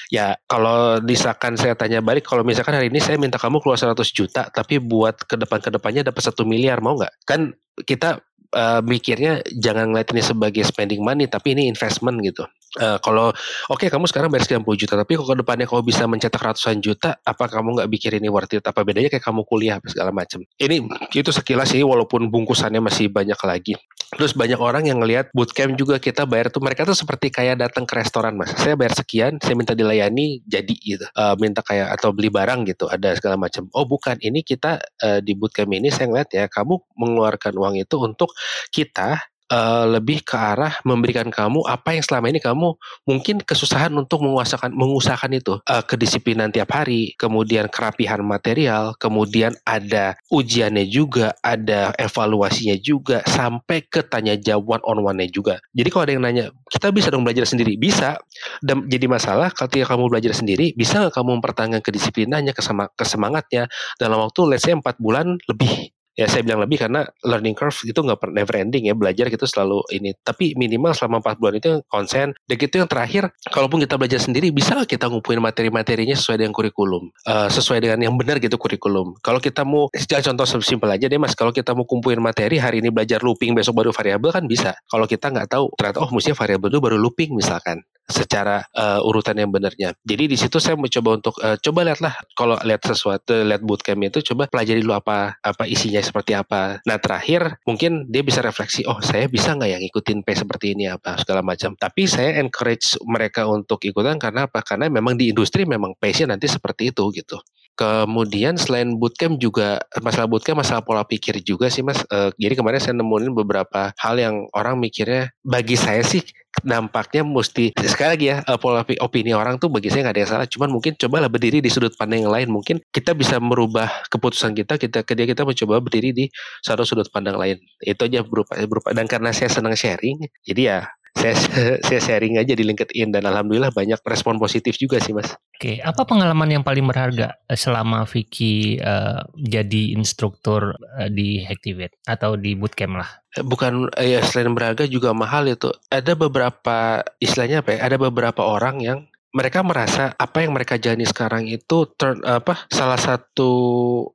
ya 0.09 0.33
kalau 0.49 1.01
misalkan 1.05 1.61
saya 1.61 1.77
tanya 1.77 2.01
balik, 2.01 2.25
kalau 2.25 2.41
misalkan 2.41 2.73
hari 2.73 2.89
ini 2.89 2.99
saya 3.05 3.21
minta 3.21 3.37
kamu 3.37 3.61
keluar 3.61 3.77
100 3.77 3.97
juta, 4.17 4.49
tapi 4.49 4.81
buat 4.81 5.21
ke 5.29 5.37
depan 5.37 5.61
ke 5.61 5.71
depannya 5.73 6.03
dapat 6.09 6.23
satu 6.25 6.49
miliar 6.49 6.81
mau 6.81 6.97
nggak? 6.97 7.13
Kan 7.29 7.53
kita 7.85 8.21
uh, 8.55 8.81
mikirnya 8.83 9.43
jangan 9.55 9.91
ngeliat 9.91 10.09
ini 10.15 10.23
sebagai 10.23 10.63
spending 10.67 11.03
money 11.03 11.27
tapi 11.27 11.55
ini 11.55 11.67
investment 11.71 12.19
gitu. 12.23 12.47
Uh, 12.79 13.03
kalau 13.03 13.35
oke 13.67 13.83
okay, 13.83 13.91
kamu 13.91 14.07
sekarang 14.07 14.31
bayar 14.31 14.47
sekian 14.47 14.63
puluh 14.63 14.79
juta 14.79 14.95
tapi 14.95 15.19
kalau 15.19 15.35
depannya 15.35 15.67
kamu 15.67 15.83
bisa 15.83 16.07
mencetak 16.07 16.39
ratusan 16.39 16.79
juta 16.79 17.19
apa 17.19 17.51
kamu 17.51 17.83
nggak 17.83 17.89
pikir 17.91 18.15
ini 18.15 18.31
worth 18.31 18.55
it? 18.55 18.63
Apa 18.63 18.87
bedanya 18.87 19.11
kayak 19.11 19.27
kamu 19.27 19.43
kuliah 19.43 19.83
segala 19.91 20.15
macam? 20.15 20.47
Ini 20.55 20.87
itu 21.11 21.31
sekilas 21.35 21.75
sih 21.75 21.83
walaupun 21.83 22.31
bungkusannya 22.31 22.79
masih 22.79 23.11
banyak 23.11 23.39
lagi 23.43 23.75
Terus 24.11 24.35
banyak 24.35 24.59
orang 24.59 24.91
yang 24.91 24.99
ngelihat 24.99 25.31
bootcamp 25.31 25.79
juga 25.79 26.03
kita 26.03 26.27
bayar 26.27 26.51
tuh 26.51 26.59
mereka 26.59 26.83
tuh 26.83 26.99
seperti 26.99 27.31
kayak 27.31 27.63
datang 27.63 27.87
ke 27.87 27.95
restoran 27.95 28.35
mas. 28.35 28.51
Saya 28.59 28.75
bayar 28.75 28.99
sekian, 28.99 29.39
saya 29.39 29.55
minta 29.55 29.71
dilayani 29.71 30.43
jadi 30.43 30.75
gitu. 30.83 31.07
Uh, 31.15 31.39
minta 31.39 31.63
kayak 31.63 31.95
atau 31.95 32.11
beli 32.11 32.27
barang 32.27 32.67
gitu, 32.67 32.91
ada 32.91 33.15
segala 33.15 33.39
macam. 33.39 33.71
Oh 33.71 33.87
bukan, 33.87 34.19
ini 34.19 34.43
kita 34.43 34.83
uh, 34.83 35.23
di 35.23 35.39
bootcamp 35.39 35.71
ini 35.71 35.95
saya 35.95 36.11
ngeliat 36.11 36.31
ya 36.35 36.51
kamu 36.51 36.83
mengeluarkan 36.99 37.55
uang 37.55 37.79
itu 37.79 37.97
untuk 38.03 38.35
kita 38.75 39.31
uh, 39.51 39.85
lebih 39.91 40.23
ke 40.23 40.39
arah 40.39 40.79
memberikan 40.87 41.29
kamu 41.29 41.67
apa 41.67 41.99
yang 41.99 42.05
selama 42.07 42.31
ini 42.31 42.39
kamu 42.39 42.79
mungkin 43.05 43.43
kesusahan 43.43 43.91
untuk 43.93 44.23
menguasakan 44.23 44.73
mengusahakan 44.73 45.37
itu 45.37 45.59
uh, 45.59 45.85
kedisiplinan 45.85 46.55
tiap 46.55 46.71
hari, 46.73 47.13
kemudian 47.19 47.67
kerapihan 47.67 48.23
material, 48.23 48.95
kemudian 48.97 49.53
ada 49.67 50.15
ujiannya 50.31 50.87
juga, 50.87 51.35
ada 51.43 51.93
evaluasinya 51.99 52.79
juga, 52.79 53.21
sampai 53.27 53.85
ke 53.85 54.07
tanya 54.07 54.39
jawab 54.39 54.83
on 54.87 55.03
one-nya 55.03 55.27
juga. 55.29 55.59
Jadi 55.75 55.89
kalau 55.91 56.03
ada 56.07 56.13
yang 56.15 56.25
nanya, 56.25 56.45
kita 56.71 56.95
bisa 56.95 57.11
dong 57.11 57.27
belajar 57.27 57.45
sendiri? 57.45 57.75
Bisa. 57.75 58.17
Dan 58.63 58.87
jadi 58.87 59.11
masalah 59.11 59.51
ketika 59.51 59.95
kamu 59.97 60.09
belajar 60.09 60.33
sendiri, 60.33 60.73
bisa 60.79 61.03
nggak 61.03 61.15
kamu 61.15 61.43
mempertahankan 61.43 61.83
kedisiplinannya, 61.83 62.55
kesemangatnya 62.95 63.67
dalam 63.99 64.23
waktu 64.23 64.41
let's 64.47 64.65
say 64.65 64.73
4 64.73 64.83
bulan 65.03 65.37
lebih 65.51 65.91
ya 66.19 66.27
saya 66.27 66.43
bilang 66.43 66.63
lebih 66.63 66.81
karena 66.81 67.07
learning 67.23 67.55
curve 67.55 67.77
itu 67.87 67.97
nggak 67.97 68.19
pernah 68.19 68.43
never 68.43 68.55
ending 68.59 68.89
ya 68.89 68.95
belajar 68.95 69.27
gitu 69.31 69.47
selalu 69.47 69.83
ini. 69.95 70.15
Tapi 70.21 70.55
minimal 70.59 70.93
selama 70.95 71.23
empat 71.23 71.37
bulan 71.39 71.55
itu 71.59 71.71
konsen. 71.87 72.35
Dan 72.47 72.57
gitu 72.59 72.83
yang 72.83 72.91
terakhir 72.91 73.31
kalaupun 73.49 73.83
kita 73.83 73.97
belajar 73.97 74.21
sendiri 74.21 74.51
bisa 74.51 74.83
kita 74.85 75.09
ngumpulin 75.09 75.43
materi-materinya 75.43 76.17
sesuai 76.17 76.45
dengan 76.45 76.55
kurikulum? 76.55 77.11
Uh, 77.27 77.49
sesuai 77.51 77.79
dengan 77.83 77.99
yang 78.01 78.15
benar 78.17 78.39
gitu 78.39 78.57
kurikulum. 78.57 79.17
Kalau 79.21 79.39
kita 79.39 79.63
mau 79.63 79.89
contoh 79.91 80.47
simpel 80.61 80.91
aja 80.91 81.07
deh 81.07 81.21
mas. 81.21 81.33
Kalau 81.35 81.51
kita 81.55 81.73
mau 81.73 81.89
kumpulin 81.89 82.21
materi 82.21 82.61
hari 82.61 82.85
ini 82.85 82.93
belajar 82.93 83.23
looping 83.25 83.57
besok 83.57 83.81
baru 83.81 83.91
variabel 83.91 84.31
kan 84.31 84.45
bisa. 84.45 84.77
Kalau 84.87 85.09
kita 85.09 85.33
nggak 85.33 85.49
tahu 85.51 85.73
ternyata 85.75 85.99
oh 86.05 86.11
mestinya 86.13 86.37
variabel 86.37 86.69
itu 86.71 86.81
baru 86.81 86.97
looping 87.01 87.33
misalkan 87.37 87.81
secara 88.11 88.67
uh, 88.75 89.01
urutan 89.07 89.39
yang 89.39 89.49
benarnya. 89.49 89.95
Jadi 90.03 90.35
di 90.35 90.37
situ 90.37 90.59
saya 90.59 90.75
mencoba 90.75 91.23
untuk 91.23 91.35
uh, 91.41 91.57
coba 91.63 91.87
lihatlah. 91.87 92.15
Kalau 92.35 92.59
lihat 92.67 92.83
sesuatu 92.83 93.47
lihat 93.47 93.63
bootcamp 93.63 94.03
itu 94.03 94.35
coba 94.35 94.51
pelajari 94.51 94.83
dulu 94.83 94.99
apa 94.99 95.39
apa 95.41 95.65
isinya 95.65 96.00
seperti 96.03 96.33
apa. 96.37 96.81
Nah 96.85 96.99
terakhir 96.99 97.61
mungkin 97.65 98.09
dia 98.09 98.21
bisa 98.25 98.41
refleksi 98.41 98.85
oh 98.89 98.99
saya 99.01 99.31
bisa 99.31 99.55
nggak 99.57 99.71
yang 99.71 99.83
ikutin 99.85 100.25
P 100.25 100.29
seperti 100.35 100.77
ini 100.77 100.91
apa 100.91 101.21
segala 101.21 101.41
macam. 101.45 101.77
Tapi 101.77 102.09
saya 102.09 102.41
encourage 102.41 102.99
mereka 103.05 103.47
untuk 103.47 103.81
ikutan 103.85 104.17
karena 104.17 104.49
apa? 104.51 104.61
Karena 104.65 104.89
memang 104.89 105.17
di 105.17 105.31
industri 105.31 105.65
memang 105.69 105.97
pace 105.97 106.27
nanti 106.27 106.49
seperti 106.49 106.91
itu 106.93 107.09
gitu. 107.15 107.39
Kemudian 107.79 108.61
selain 108.61 108.99
bootcamp 109.01 109.41
juga 109.41 109.81
masalah 110.05 110.29
bootcamp 110.29 110.61
masalah 110.61 110.85
pola 110.85 111.03
pikir 111.07 111.41
juga 111.41 111.73
sih 111.73 111.81
mas. 111.81 112.05
Uh, 112.13 112.29
jadi 112.37 112.59
kemarin 112.59 112.81
saya 112.83 112.95
nemuin 112.99 113.33
beberapa 113.33 113.97
hal 113.97 114.21
yang 114.21 114.45
orang 114.53 114.77
mikirnya 114.77 115.33
bagi 115.41 115.81
saya 115.81 116.05
sih 116.05 116.21
dampaknya 116.61 117.23
mesti 117.23 117.71
sekali 117.79 118.09
lagi 118.11 118.27
ya 118.35 118.37
uh, 118.45 118.59
pola 118.61 118.83
opini 119.01 119.33
orang 119.33 119.57
tuh 119.57 119.71
bagi 119.71 119.89
saya 119.89 120.05
nggak 120.05 120.15
ada 120.15 120.21
yang 120.21 120.31
salah. 120.31 120.47
Cuman 120.51 120.69
mungkin 120.69 120.93
cobalah 120.99 121.33
berdiri 121.33 121.65
di 121.65 121.71
sudut 121.73 121.97
pandang 121.97 122.27
yang 122.27 122.33
lain. 122.35 122.49
Mungkin 122.53 122.85
kita 122.93 123.17
bisa 123.17 123.41
merubah 123.41 123.89
keputusan 124.13 124.53
kita 124.53 124.77
kita 124.77 125.01
ketika 125.01 125.27
kita 125.33 125.43
mencoba 125.49 125.81
berdiri 125.81 126.11
di 126.13 126.25
satu 126.61 126.85
sudut 126.85 127.09
pandang 127.09 127.41
lain. 127.41 127.57
Itu 127.81 128.05
aja 128.05 128.21
berupa 128.21 128.61
berupa 128.69 128.93
dan 128.93 129.09
karena 129.09 129.33
saya 129.33 129.49
senang 129.49 129.73
sharing, 129.73 130.21
jadi 130.45 130.61
ya 130.61 130.79
saya 131.17 131.35
saya 131.83 132.01
sharing 132.01 132.39
aja 132.39 132.55
di 132.55 132.63
LinkedIn 132.63 133.11
dan 133.11 133.27
alhamdulillah 133.27 133.75
banyak 133.75 133.99
respon 134.07 134.39
positif 134.39 134.79
juga 134.79 135.03
sih 135.03 135.13
mas. 135.13 135.35
Oke, 135.59 135.83
apa 135.83 136.07
pengalaman 136.07 136.49
yang 136.49 136.65
paling 136.65 136.87
berharga 136.87 137.37
eh, 137.51 137.59
selama 137.59 138.07
Vicky 138.07 138.79
uh, 138.81 139.21
jadi 139.35 139.99
instruktur 139.99 140.79
uh, 140.97 141.11
di 141.11 141.43
Hacktivate 141.43 141.99
atau 142.07 142.39
di 142.39 142.55
bootcamp 142.57 142.97
lah? 142.97 143.11
Bukan 143.43 143.93
ya 144.01 144.23
selain 144.25 144.55
berharga 144.55 144.87
juga 144.87 145.11
mahal 145.13 145.51
itu. 145.51 145.71
Ada 145.91 146.17
beberapa 146.17 147.05
istilahnya 147.19 147.63
apa 147.63 147.77
ya? 147.77 147.79
Ada 147.91 147.97
beberapa 147.99 148.43
orang 148.47 148.81
yang 148.81 149.10
mereka 149.31 149.63
merasa 149.63 150.11
apa 150.19 150.43
yang 150.43 150.51
mereka 150.51 150.75
jalani 150.75 151.07
sekarang 151.07 151.47
itu 151.47 151.87
turn 151.95 152.19
apa 152.27 152.67
salah 152.67 152.99
satu 152.99 153.51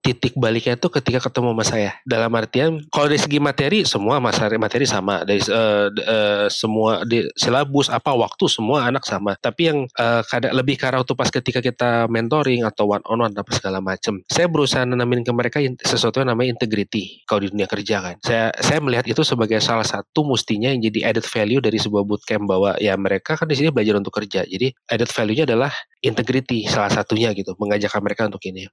titik 0.03 0.35
baliknya 0.35 0.75
itu 0.75 0.91
ketika 0.91 1.23
ketemu 1.23 1.55
sama 1.55 1.65
saya. 1.65 1.91
Dalam 2.03 2.31
artian 2.35 2.83
kalau 2.91 3.07
dari 3.07 3.21
segi 3.21 3.39
materi 3.39 3.87
semua 3.87 4.19
materi 4.19 4.59
materi 4.59 4.83
sama. 4.83 5.23
Dari 5.23 5.39
uh, 5.47 5.87
uh, 5.91 6.47
semua 6.51 7.07
di 7.07 7.23
silabus 7.39 7.87
apa 7.87 8.11
waktu 8.11 8.45
semua 8.51 8.87
anak 8.91 9.07
sama. 9.07 9.39
Tapi 9.39 9.61
yang 9.71 9.79
uh, 9.95 10.21
kadang 10.27 10.51
lebih 10.51 10.75
karena 10.75 10.99
waktu 10.99 11.15
pas 11.15 11.31
ketika 11.31 11.63
kita 11.63 12.11
mentoring 12.11 12.67
atau 12.67 12.91
one 12.91 13.03
on 13.07 13.23
one 13.23 13.33
apa 13.35 13.51
segala 13.55 13.79
macam 13.79 14.19
saya 14.27 14.51
berusaha 14.51 14.83
nanamin 14.83 15.23
ke 15.23 15.31
mereka 15.31 15.57
sesuatu 15.83 16.19
yang 16.19 16.31
namanya 16.35 16.55
integrity 16.55 17.23
kalau 17.23 17.43
di 17.43 17.55
dunia 17.55 17.67
kerja 17.71 18.03
kan. 18.03 18.15
Saya 18.19 18.51
saya 18.59 18.83
melihat 18.83 19.07
itu 19.07 19.23
sebagai 19.23 19.63
salah 19.63 19.87
satu 19.87 20.27
mustinya 20.27 20.67
yang 20.71 20.83
jadi 20.83 21.15
added 21.15 21.25
value 21.25 21.63
dari 21.63 21.79
sebuah 21.79 22.03
bootcamp 22.03 22.43
bahwa 22.45 22.75
ya 22.83 22.93
mereka 22.99 23.39
kan 23.39 23.47
di 23.47 23.55
sini 23.55 23.71
belajar 23.71 23.95
untuk 23.95 24.11
kerja. 24.11 24.43
Jadi 24.43 24.75
added 24.91 25.04
added 25.05 25.13
value-nya 25.13 25.45
adalah 25.45 25.69
integrity 26.01 26.65
salah 26.65 26.89
satunya 26.89 27.29
gitu 27.37 27.53
mengajak 27.61 27.93
mereka 28.01 28.25
untuk 28.25 28.41
ini. 28.49 28.65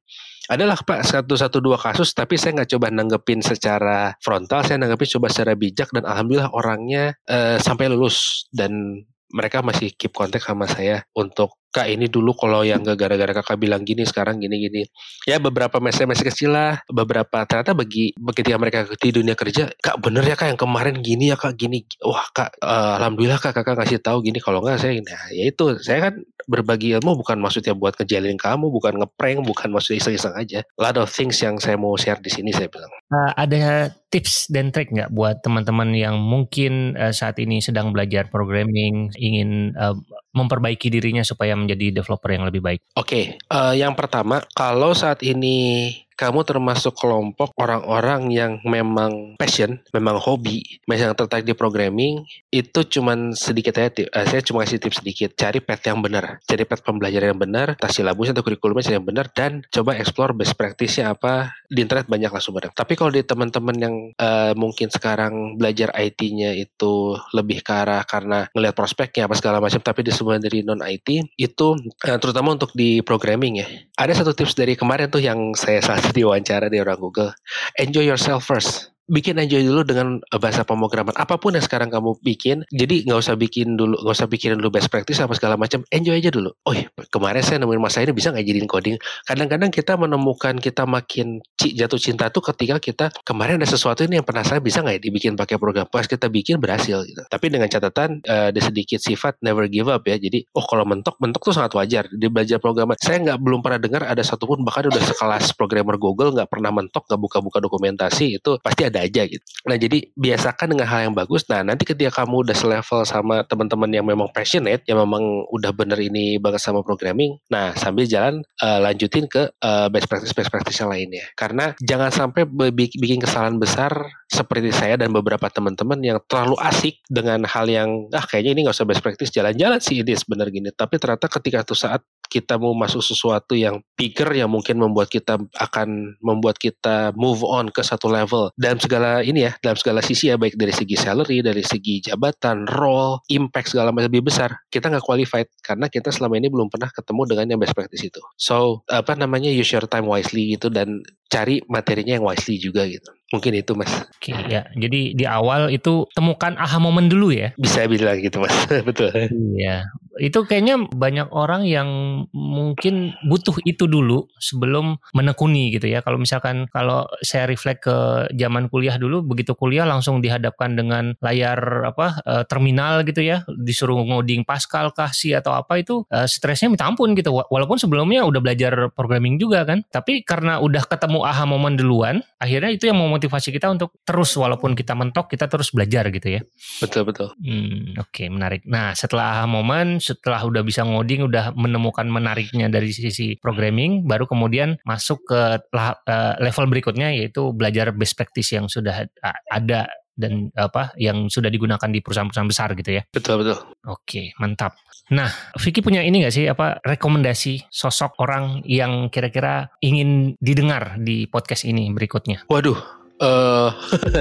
Adalah 0.49 0.81
pak 0.81 1.05
satu 1.05 1.37
satu 1.37 1.61
dua 1.61 1.77
kasus 1.77 2.16
tapi 2.16 2.40
saya 2.40 2.57
nggak 2.57 2.73
coba 2.73 2.88
nanggepin 2.88 3.45
secara 3.45 4.16
frontal 4.25 4.64
saya 4.64 4.81
nanggepin 4.81 5.21
coba 5.21 5.29
secara 5.29 5.53
bijak 5.53 5.92
dan 5.92 6.09
alhamdulillah 6.09 6.49
orangnya 6.57 7.12
uh, 7.29 7.61
sampai 7.61 7.92
lulus. 7.92 8.49
Dan 8.49 9.05
mereka 9.33 9.61
masih 9.61 9.92
keep 9.92 10.16
kontak 10.16 10.40
sama 10.40 10.64
saya 10.64 11.05
untuk 11.12 11.62
kak 11.72 11.88
ini 11.88 12.06
dulu 12.06 12.37
kalau 12.37 12.61
yang 12.62 12.85
gak 12.85 13.00
gara-gara 13.00 13.32
kakak 13.32 13.56
bilang 13.56 13.82
gini 13.82 14.04
sekarang 14.04 14.38
gini-gini 14.38 14.85
ya 15.24 15.40
beberapa 15.40 15.80
mesej-mesej 15.80 16.28
kecil 16.28 16.52
lah 16.52 16.78
beberapa 16.92 17.48
ternyata 17.48 17.72
bagi 17.72 18.12
ketika 18.37 18.56
mereka 18.61 18.78
di 19.00 19.11
dunia 19.11 19.32
kerja 19.32 19.72
kak 19.80 19.96
bener 20.04 20.22
ya 20.28 20.37
kak 20.37 20.52
yang 20.52 20.61
kemarin 20.61 21.00
gini 21.00 21.32
ya 21.32 21.37
kak 21.40 21.56
gini. 21.56 21.85
Wah 22.04 22.28
kak 22.30 22.61
uh, 22.61 23.00
alhamdulillah 23.00 23.40
kak 23.40 23.56
kakak 23.56 23.80
ngasih 23.80 23.98
tahu 24.04 24.20
gini. 24.20 24.38
Kalau 24.38 24.61
nggak 24.61 24.78
saya 24.78 25.00
nah 25.00 25.22
ya 25.32 25.48
itu 25.48 25.80
saya 25.80 26.11
kan 26.11 26.14
berbagi 26.50 26.98
ilmu 26.98 27.22
bukan 27.22 27.38
maksudnya 27.38 27.72
buat 27.72 27.94
ngejalin 27.94 28.35
kamu 28.35 28.66
bukan 28.68 28.98
ngeprank 28.98 29.46
bukan 29.46 29.68
maksudnya 29.70 30.02
iseng-iseng 30.02 30.35
aja. 30.35 30.61
A 30.78 30.80
lot 30.82 30.96
of 30.98 31.08
things 31.08 31.38
yang 31.40 31.56
saya 31.62 31.78
mau 31.78 31.94
share 31.94 32.18
di 32.18 32.30
sini 32.30 32.50
saya 32.50 32.68
bilang. 32.68 32.90
Uh, 33.08 33.30
ada 33.38 33.94
tips 34.12 34.50
dan 34.52 34.74
trik 34.74 34.92
nggak 34.92 35.14
buat 35.14 35.40
teman-teman 35.40 35.94
yang 35.96 36.18
mungkin 36.20 36.98
uh, 36.98 37.14
saat 37.14 37.38
ini 37.40 37.62
sedang 37.64 37.94
belajar 37.94 38.28
programming 38.28 39.08
ingin 39.16 39.72
uh, 39.78 39.96
memperbaiki 40.33 40.88
dirinya 40.88 41.21
supaya 41.23 41.53
menjadi 41.53 42.03
developer 42.03 42.31
yang 42.33 42.45
lebih 42.49 42.64
baik? 42.64 42.81
Oke, 42.97 43.07
okay, 43.07 43.25
uh, 43.53 43.77
yang 43.77 43.92
pertama 43.92 44.40
kalau 44.57 44.97
saat 44.97 45.21
ini 45.21 45.88
kamu 46.22 46.46
termasuk 46.46 46.94
kelompok 46.94 47.50
orang-orang 47.58 48.30
yang 48.30 48.52
memang 48.62 49.35
passion, 49.42 49.82
memang 49.90 50.22
hobi, 50.22 50.62
yang 50.87 51.18
tertarik 51.18 51.42
di 51.42 51.50
programming, 51.58 52.22
itu 52.54 52.87
cuman 52.87 53.35
sedikit 53.35 53.74
aja, 53.82 53.90
uh, 53.90 54.22
saya 54.22 54.38
cuma 54.38 54.62
kasih 54.62 54.78
tips 54.78 55.02
sedikit, 55.02 55.35
cari 55.35 55.58
path 55.58 55.82
yang 55.82 55.98
benar, 55.98 56.38
cari 56.46 56.62
path 56.62 56.87
pembelajaran 56.87 57.35
yang 57.35 57.42
benar, 57.42 57.74
tas 57.74 57.98
silabus 57.98 58.30
atau 58.30 58.46
kurikulumnya 58.46 58.94
yang 58.94 59.02
benar, 59.02 59.26
dan 59.35 59.66
coba 59.74 59.98
explore 59.98 60.30
best 60.30 60.54
practice-nya 60.54 61.11
apa, 61.11 61.50
di 61.66 61.82
internet 61.82 62.06
banyak 62.06 62.30
lah 62.30 62.38
sumbernya. 62.38 62.70
Tapi 62.70 62.94
kalau 62.94 63.11
di 63.11 63.26
teman-teman 63.26 63.76
yang 63.82 63.94
uh, 64.20 64.54
mungkin 64.54 64.94
sekarang 64.94 65.58
belajar 65.58 65.90
IT-nya 65.98 66.54
itu 66.54 67.18
lebih 67.35 67.66
ke 67.66 67.72
arah 67.72 68.06
karena 68.06 68.46
ngelihat 68.54 68.78
prospeknya 68.78 69.26
apa 69.26 69.35
segala 69.35 69.58
macam, 69.58 69.82
tapi 69.82 70.06
di 70.06 70.14
semua 70.14 70.38
dari 70.38 70.62
non-IT, 70.62 71.35
itu 71.35 71.74
uh, 72.06 72.18
terutama 72.22 72.54
untuk 72.54 72.70
di 72.78 73.02
programming 73.02 73.64
ya. 73.64 73.66
Ada 73.98 74.22
satu 74.22 74.37
tips 74.37 74.54
dari 74.54 74.78
kemarin 74.78 75.11
tuh 75.11 75.24
yang 75.24 75.56
saya 75.58 75.82
salah 75.82 76.12
diwawancara 76.12 76.68
di 76.68 76.79
orang 76.79 77.01
Google. 77.01 77.33
Enjoy 77.81 78.05
yourself 78.05 78.44
first 78.44 78.91
bikin 79.12 79.37
enjoy 79.37 79.61
dulu 79.61 79.85
dengan 79.85 80.25
bahasa 80.40 80.64
pemrograman 80.64 81.12
apa 81.20 81.37
pun 81.37 81.53
yang 81.53 81.61
sekarang 81.61 81.92
kamu 81.92 82.16
bikin. 82.25 82.64
Jadi 82.72 83.05
nggak 83.05 83.20
usah 83.20 83.37
bikin 83.37 83.77
dulu 83.77 84.01
nggak 84.01 84.16
usah 84.16 84.29
pikirin 84.33 84.57
dulu 84.57 84.81
best 84.81 84.88
practice 84.88 85.20
apa 85.20 85.37
segala 85.37 85.61
macam. 85.61 85.85
Enjoy 85.92 86.16
aja 86.16 86.33
dulu. 86.33 86.48
Oh 86.64 86.72
iya, 86.72 86.88
kemarin 87.12 87.44
saya 87.44 87.61
nemuin 87.61 87.77
masa 87.77 88.01
ini 88.01 88.16
bisa 88.16 88.33
nggak 88.33 88.46
jadiin 88.48 88.64
coding? 88.64 88.96
Kadang-kadang 89.29 89.68
kita 89.68 90.01
menemukan 90.01 90.57
kita 90.57 90.88
makin 90.88 91.44
jatuh 91.61 92.01
cinta 92.01 92.33
tuh 92.33 92.40
ketika 92.40 92.81
kita 92.81 93.07
kemarin 93.29 93.61
ada 93.61 93.68
sesuatu 93.68 94.01
ini 94.09 94.16
yang 94.16 94.27
pernah 94.27 94.42
saya 94.42 94.64
bisa 94.64 94.81
nggak 94.81 94.96
ya 94.96 95.01
dibikin 95.05 95.37
pakai 95.37 95.61
program? 95.61 95.85
Pas 95.92 96.09
kita 96.09 96.33
bikin 96.33 96.57
berhasil 96.57 97.05
gitu. 97.05 97.20
Tapi 97.29 97.53
dengan 97.53 97.68
catatan 97.68 98.25
uh, 98.25 98.48
ada 98.48 98.61
sedikit 98.64 98.96
sifat 98.96 99.37
never 99.44 99.68
give 99.68 99.92
up 99.92 100.01
ya. 100.09 100.16
Jadi 100.16 100.48
oh 100.57 100.64
kalau 100.64 100.88
mentok 100.88 101.20
mentok 101.20 101.53
tuh 101.53 101.55
sangat 101.55 101.77
wajar. 101.77 102.09
Di 102.09 102.33
belajar 102.33 102.57
programan 102.57 102.96
saya 102.96 103.20
nggak 103.20 103.38
belum 103.44 103.61
pernah 103.61 103.77
dengar 103.77 104.03
ada 104.09 104.25
satupun 104.25 104.64
bahkan 104.64 104.88
udah 104.88 105.03
sekelas 105.05 105.53
programmer 105.53 106.01
Google 106.01 106.33
nggak 106.33 106.48
pernah 106.48 106.72
mentok 106.72 107.05
nggak 107.05 107.20
buka-buka 107.20 107.59
dokumentasi 107.61 108.40
itu 108.40 108.57
pasti 108.64 108.88
ada 108.88 109.01
aja 109.02 109.26
gitu. 109.26 109.42
Nah 109.66 109.76
jadi 109.76 110.08
biasakan 110.14 110.76
dengan 110.76 110.86
hal 110.86 111.10
yang 111.10 111.14
bagus. 111.14 111.42
Nah 111.50 111.66
nanti 111.66 111.82
ketika 111.82 112.22
kamu 112.22 112.46
udah 112.48 112.56
selevel 112.56 113.02
sama 113.02 113.42
teman-teman 113.46 113.90
yang 113.90 114.06
memang 114.06 114.30
passionate, 114.30 114.86
yang 114.86 115.02
memang 115.02 115.46
udah 115.50 115.74
bener 115.74 115.98
ini 115.98 116.38
banget 116.38 116.62
sama 116.62 116.80
programming. 116.86 117.36
Nah 117.50 117.74
sambil 117.74 118.06
jalan 118.06 118.46
uh, 118.62 118.78
lanjutin 118.78 119.26
ke 119.26 119.50
uh, 119.62 119.86
best 119.90 120.06
practice 120.06 120.34
best 120.34 120.50
practice 120.50 120.78
yang 120.78 120.90
lainnya. 120.90 121.24
Karena 121.34 121.74
jangan 121.82 122.14
sampai 122.14 122.46
bikin 122.72 123.20
kesalahan 123.22 123.58
besar 123.58 123.92
seperti 124.30 124.72
saya 124.72 124.96
dan 124.96 125.12
beberapa 125.12 125.44
teman-teman 125.52 126.00
yang 126.00 126.18
terlalu 126.24 126.56
asik 126.64 127.02
dengan 127.10 127.44
hal 127.44 127.68
yang 127.68 128.08
ah 128.16 128.24
kayaknya 128.24 128.56
ini 128.56 128.60
nggak 128.64 128.76
usah 128.76 128.88
best 128.88 129.02
practice 129.04 129.30
jalan-jalan 129.34 129.78
sih 129.82 130.00
ini 130.00 130.14
sebenarnya 130.16 130.52
gini. 130.52 130.70
Tapi 130.72 130.94
ternyata 130.96 131.26
ketika 131.28 131.66
tuh 131.66 131.76
saat 131.76 132.00
kita 132.33 132.57
mau 132.57 132.73
masuk 132.73 133.05
sesuatu 133.05 133.53
yang 133.53 133.85
bigger 133.92 134.33
yang 134.33 134.49
mungkin 134.49 134.81
membuat 134.81 135.12
kita 135.12 135.37
akan 135.61 136.16
membuat 136.25 136.57
kita 136.57 137.12
move 137.12 137.45
on 137.45 137.68
ke 137.68 137.85
satu 137.85 138.09
level 138.09 138.49
dalam 138.57 138.81
segala 138.81 139.21
ini 139.21 139.45
ya 139.45 139.53
dalam 139.61 139.77
segala 139.77 140.01
sisi 140.01 140.33
ya 140.33 140.40
baik 140.40 140.57
dari 140.57 140.73
segi 140.73 140.97
salary 140.97 141.45
dari 141.45 141.61
segi 141.61 142.01
jabatan 142.01 142.64
role 142.64 143.21
impact 143.29 143.77
segala 143.77 143.92
macam 143.92 144.09
lebih 144.09 144.33
besar 144.33 144.57
kita 144.73 144.88
nggak 144.88 145.05
qualified 145.05 145.53
karena 145.61 145.92
kita 145.92 146.09
selama 146.09 146.40
ini 146.40 146.49
belum 146.49 146.73
pernah 146.73 146.88
ketemu 146.88 147.23
dengan 147.29 147.47
yang 147.53 147.61
best 147.61 147.77
practice 147.77 148.09
itu 148.09 148.23
so 148.40 148.81
apa 148.88 149.12
namanya 149.12 149.53
use 149.53 149.77
your 149.77 149.85
time 149.85 150.09
wisely 150.09 150.57
gitu 150.57 150.73
dan 150.73 151.05
cari 151.29 151.61
materinya 151.68 152.16
yang 152.16 152.25
wisely 152.25 152.57
juga 152.57 152.88
gitu 152.88 153.12
Mungkin 153.33 153.64
itu 153.64 153.73
mas. 153.73 153.88
Oke 154.21 154.37
ya, 154.53 154.68
jadi 154.77 155.16
di 155.16 155.25
awal 155.25 155.73
itu 155.73 156.05
temukan 156.12 156.53
aha 156.61 156.77
momen 156.77 157.09
dulu 157.09 157.33
ya. 157.33 157.57
Bisa 157.57 157.88
bilang 157.88 158.21
gitu 158.21 158.45
mas, 158.45 158.53
betul. 158.88 159.09
Iya, 159.57 159.88
itu 160.20 160.44
kayaknya 160.44 160.77
banyak 160.92 161.29
orang 161.33 161.64
yang 161.64 161.88
mungkin 162.35 163.16
butuh 163.25 163.57
itu 163.64 163.88
dulu 163.88 164.29
sebelum 164.37 165.01
menekuni 165.16 165.72
gitu 165.72 165.88
ya. 165.88 166.05
Kalau 166.05 166.20
misalkan 166.20 166.68
kalau 166.68 167.09
saya 167.25 167.48
reflect 167.48 167.87
ke 167.88 167.96
zaman 168.37 168.68
kuliah 168.68 169.01
dulu, 169.01 169.25
begitu 169.25 169.57
kuliah 169.57 169.88
langsung 169.88 170.20
dihadapkan 170.20 170.77
dengan 170.77 171.16
layar 171.25 171.88
apa 171.88 172.20
uh, 172.27 172.44
terminal 172.44 173.07
gitu 173.07 173.25
ya, 173.25 173.46
disuruh 173.48 173.96
ngoding 174.03 174.44
Pascal 174.44 174.92
kah 174.92 175.14
sih 175.14 175.33
atau 175.33 175.55
apa 175.57 175.81
itu 175.81 176.05
uh, 176.11 176.27
stresnya 176.29 176.68
minta 176.68 176.85
ampun 176.85 177.16
gitu. 177.16 177.33
Walaupun 177.33 177.81
sebelumnya 177.81 178.27
udah 178.27 178.40
belajar 178.42 178.72
programming 178.92 179.40
juga 179.40 179.64
kan, 179.64 179.81
tapi 179.88 180.27
karena 180.27 180.61
udah 180.61 180.85
ketemu 180.85 181.25
aha 181.25 181.46
momen 181.48 181.79
duluan, 181.79 182.20
akhirnya 182.37 182.75
itu 182.75 182.90
yang 182.90 182.98
memotivasi 182.98 183.55
kita 183.55 183.70
untuk 183.70 183.96
terus 184.03 184.35
walaupun 184.37 184.75
kita 184.77 184.92
mentok 184.92 185.31
kita 185.33 185.46
terus 185.48 185.70
belajar 185.70 186.11
gitu 186.11 186.29
ya. 186.29 186.40
Betul 186.83 187.09
betul. 187.09 187.31
Hmm, 187.38 187.96
oke 187.96 188.11
okay, 188.11 188.27
menarik. 188.29 188.66
Nah 188.66 188.92
setelah 188.92 189.40
aha 189.40 189.46
momen, 189.46 190.01
setelah 190.02 190.42
udah 190.42 190.66
bisa 190.66 190.82
ngoding, 190.82 191.30
udah 191.30 191.54
menemukan 191.54 192.10
menariknya 192.10 192.66
dari 192.66 192.90
sisi 192.90 193.38
programming, 193.38 194.02
baru 194.04 194.26
kemudian 194.26 194.82
masuk 194.82 195.22
ke 195.30 195.40
eh, 195.62 196.34
level 196.42 196.66
berikutnya 196.66 197.14
yaitu 197.14 197.54
belajar 197.54 197.94
best 197.94 198.18
practice 198.18 198.50
yang 198.58 198.66
sudah 198.66 199.06
ada 199.48 199.86
dan 200.12 200.52
apa 200.52 200.92
yang 201.00 201.32
sudah 201.32 201.48
digunakan 201.48 201.88
di 201.88 202.04
perusahaan-perusahaan 202.04 202.50
besar 202.50 202.68
gitu 202.76 203.00
ya. 203.00 203.02
Betul 203.08 203.40
betul. 203.40 203.58
Oke, 203.88 204.36
mantap. 204.36 204.76
Nah, 205.12 205.28
Vicky 205.58 205.82
punya 205.82 206.04
ini 206.04 206.22
nggak 206.22 206.34
sih 206.34 206.46
apa 206.46 206.78
rekomendasi 206.84 207.68
sosok 207.68 208.22
orang 208.22 208.62
yang 208.64 209.10
kira-kira 209.10 209.72
ingin 209.82 210.38
didengar 210.38 210.96
di 211.00 211.26
podcast 211.26 211.66
ini 211.66 211.90
berikutnya? 211.90 212.46
Waduh, 212.46 213.01
uh, 213.22 213.70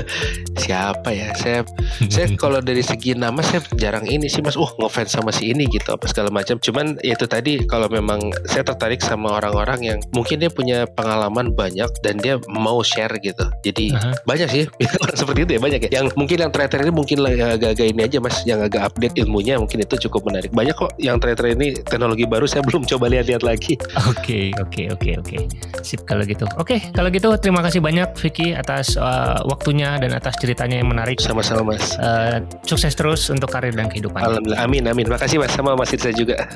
siapa 0.63 1.09
ya? 1.11 1.33
Saya 1.35 1.65
saya 2.07 2.27
kalau 2.41 2.61
dari 2.61 2.85
segi 2.85 3.17
nama 3.17 3.41
saya 3.41 3.65
jarang 3.75 4.05
ini 4.05 4.29
sih 4.29 4.45
mas. 4.45 4.55
Uh 4.55 4.69
ngefans 4.77 5.17
sama 5.17 5.33
si 5.33 5.51
ini 5.51 5.67
gitu 5.67 5.91
apa 5.91 6.05
segala 6.07 6.29
macam. 6.29 6.61
Cuman 6.61 6.95
ya 7.01 7.17
itu 7.17 7.25
tadi 7.25 7.65
kalau 7.65 7.89
memang 7.89 8.31
saya 8.47 8.63
tertarik 8.63 9.01
sama 9.01 9.41
orang-orang 9.41 9.79
yang 9.81 9.97
mungkin 10.13 10.39
dia 10.39 10.51
punya 10.53 10.85
pengalaman 10.93 11.51
banyak 11.51 11.89
dan 12.05 12.21
dia 12.21 12.37
mau 12.47 12.79
share 12.85 13.11
gitu. 13.19 13.43
Jadi 13.65 13.91
uh-huh. 13.91 14.15
banyak 14.23 14.47
sih 14.47 14.63
seperti 15.19 15.49
itu 15.49 15.51
ya 15.57 15.61
banyak 15.61 15.81
ya. 15.89 16.01
Yang 16.01 16.05
mungkin 16.15 16.37
yang 16.47 16.51
terakhir 16.53 16.85
ini 16.85 16.93
mungkin 16.93 17.17
agak-agak 17.25 17.87
ini 17.89 18.01
aja 18.05 18.17
mas 18.21 18.37
yang 18.45 18.61
agak 18.61 18.93
update 18.93 19.15
ilmunya 19.17 19.57
mungkin 19.57 19.81
itu 19.81 20.07
cukup 20.07 20.29
menarik. 20.29 20.53
Banyak 20.53 20.75
kok 20.77 20.91
yang 21.01 21.17
terakhir 21.17 21.57
ini 21.57 21.81
teknologi 21.81 22.23
baru 22.29 22.45
saya 22.45 22.61
belum 22.63 22.85
coba 22.85 23.09
lihat-lihat 23.09 23.43
lagi. 23.43 23.75
Oke 24.07 24.53
oke 24.61 24.93
oke 24.93 25.09
oke. 25.19 25.37
Sip 25.81 26.05
kalau 26.05 26.23
gitu. 26.23 26.45
Oke 26.57 26.79
kalau 26.93 27.09
gitu 27.09 27.33
terima 27.41 27.65
kasih 27.65 27.81
banyak 27.81 28.13
Vicky 28.17 28.53
atas 28.91 28.99
uh, 28.99 29.39
waktunya 29.47 29.95
dan 29.99 30.11
atas 30.11 30.35
ceritanya 30.39 30.81
yang 30.83 30.89
menarik. 30.91 31.19
Sama-sama 31.21 31.75
Mas. 31.75 31.95
Uh, 31.95 32.43
sukses 32.67 32.91
terus 32.95 33.29
untuk 33.31 33.47
karir 33.47 33.71
dan 33.71 33.87
kehidupan. 33.87 34.19
Alhamdulillah. 34.19 34.59
Amin 34.59 34.83
amin. 34.87 35.07
Makasih 35.07 35.39
Mas 35.39 35.51
sama 35.55 35.77
Mas 35.77 35.93
Irza 35.95 36.11
juga. 36.11 36.47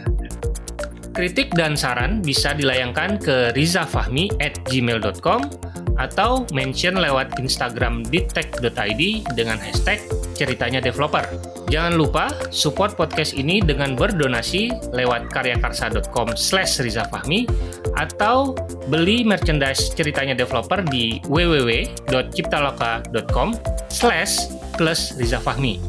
Kritik 1.15 1.55
dan 1.55 1.79
saran 1.79 2.19
bisa 2.19 2.51
dilayangkan 2.51 3.23
ke 3.23 3.55
rizafahmi 3.55 4.35
at 4.43 4.59
gmail.com 4.67 5.47
atau 5.95 6.43
mention 6.51 6.99
lewat 6.99 7.39
Instagram 7.39 8.03
ditek.id 8.11 9.23
dengan 9.31 9.55
hashtag 9.55 10.03
ceritanya 10.35 10.83
developer. 10.83 11.23
Jangan 11.65 11.97
lupa 11.97 12.29
support 12.53 12.93
podcast 12.93 13.33
ini 13.33 13.57
dengan 13.57 13.97
berdonasi 13.97 14.69
lewat 14.93 15.33
karyakarsa.com 15.33 16.37
slash 16.37 16.77
rizafahmi 16.77 17.49
atau 17.97 18.53
beli 18.85 19.25
merchandise 19.25 19.89
ceritanya 19.97 20.37
developer 20.37 20.85
di 20.85 21.17
www.ciptaloka.com 21.25 23.57
slash 23.89 24.45
plus 24.77 25.17
rizafahmi. 25.17 25.81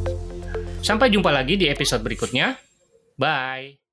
Sampai 0.81 1.13
jumpa 1.13 1.29
lagi 1.35 1.61
di 1.61 1.69
episode 1.69 2.01
berikutnya. 2.01 2.57
Bye! 3.21 3.86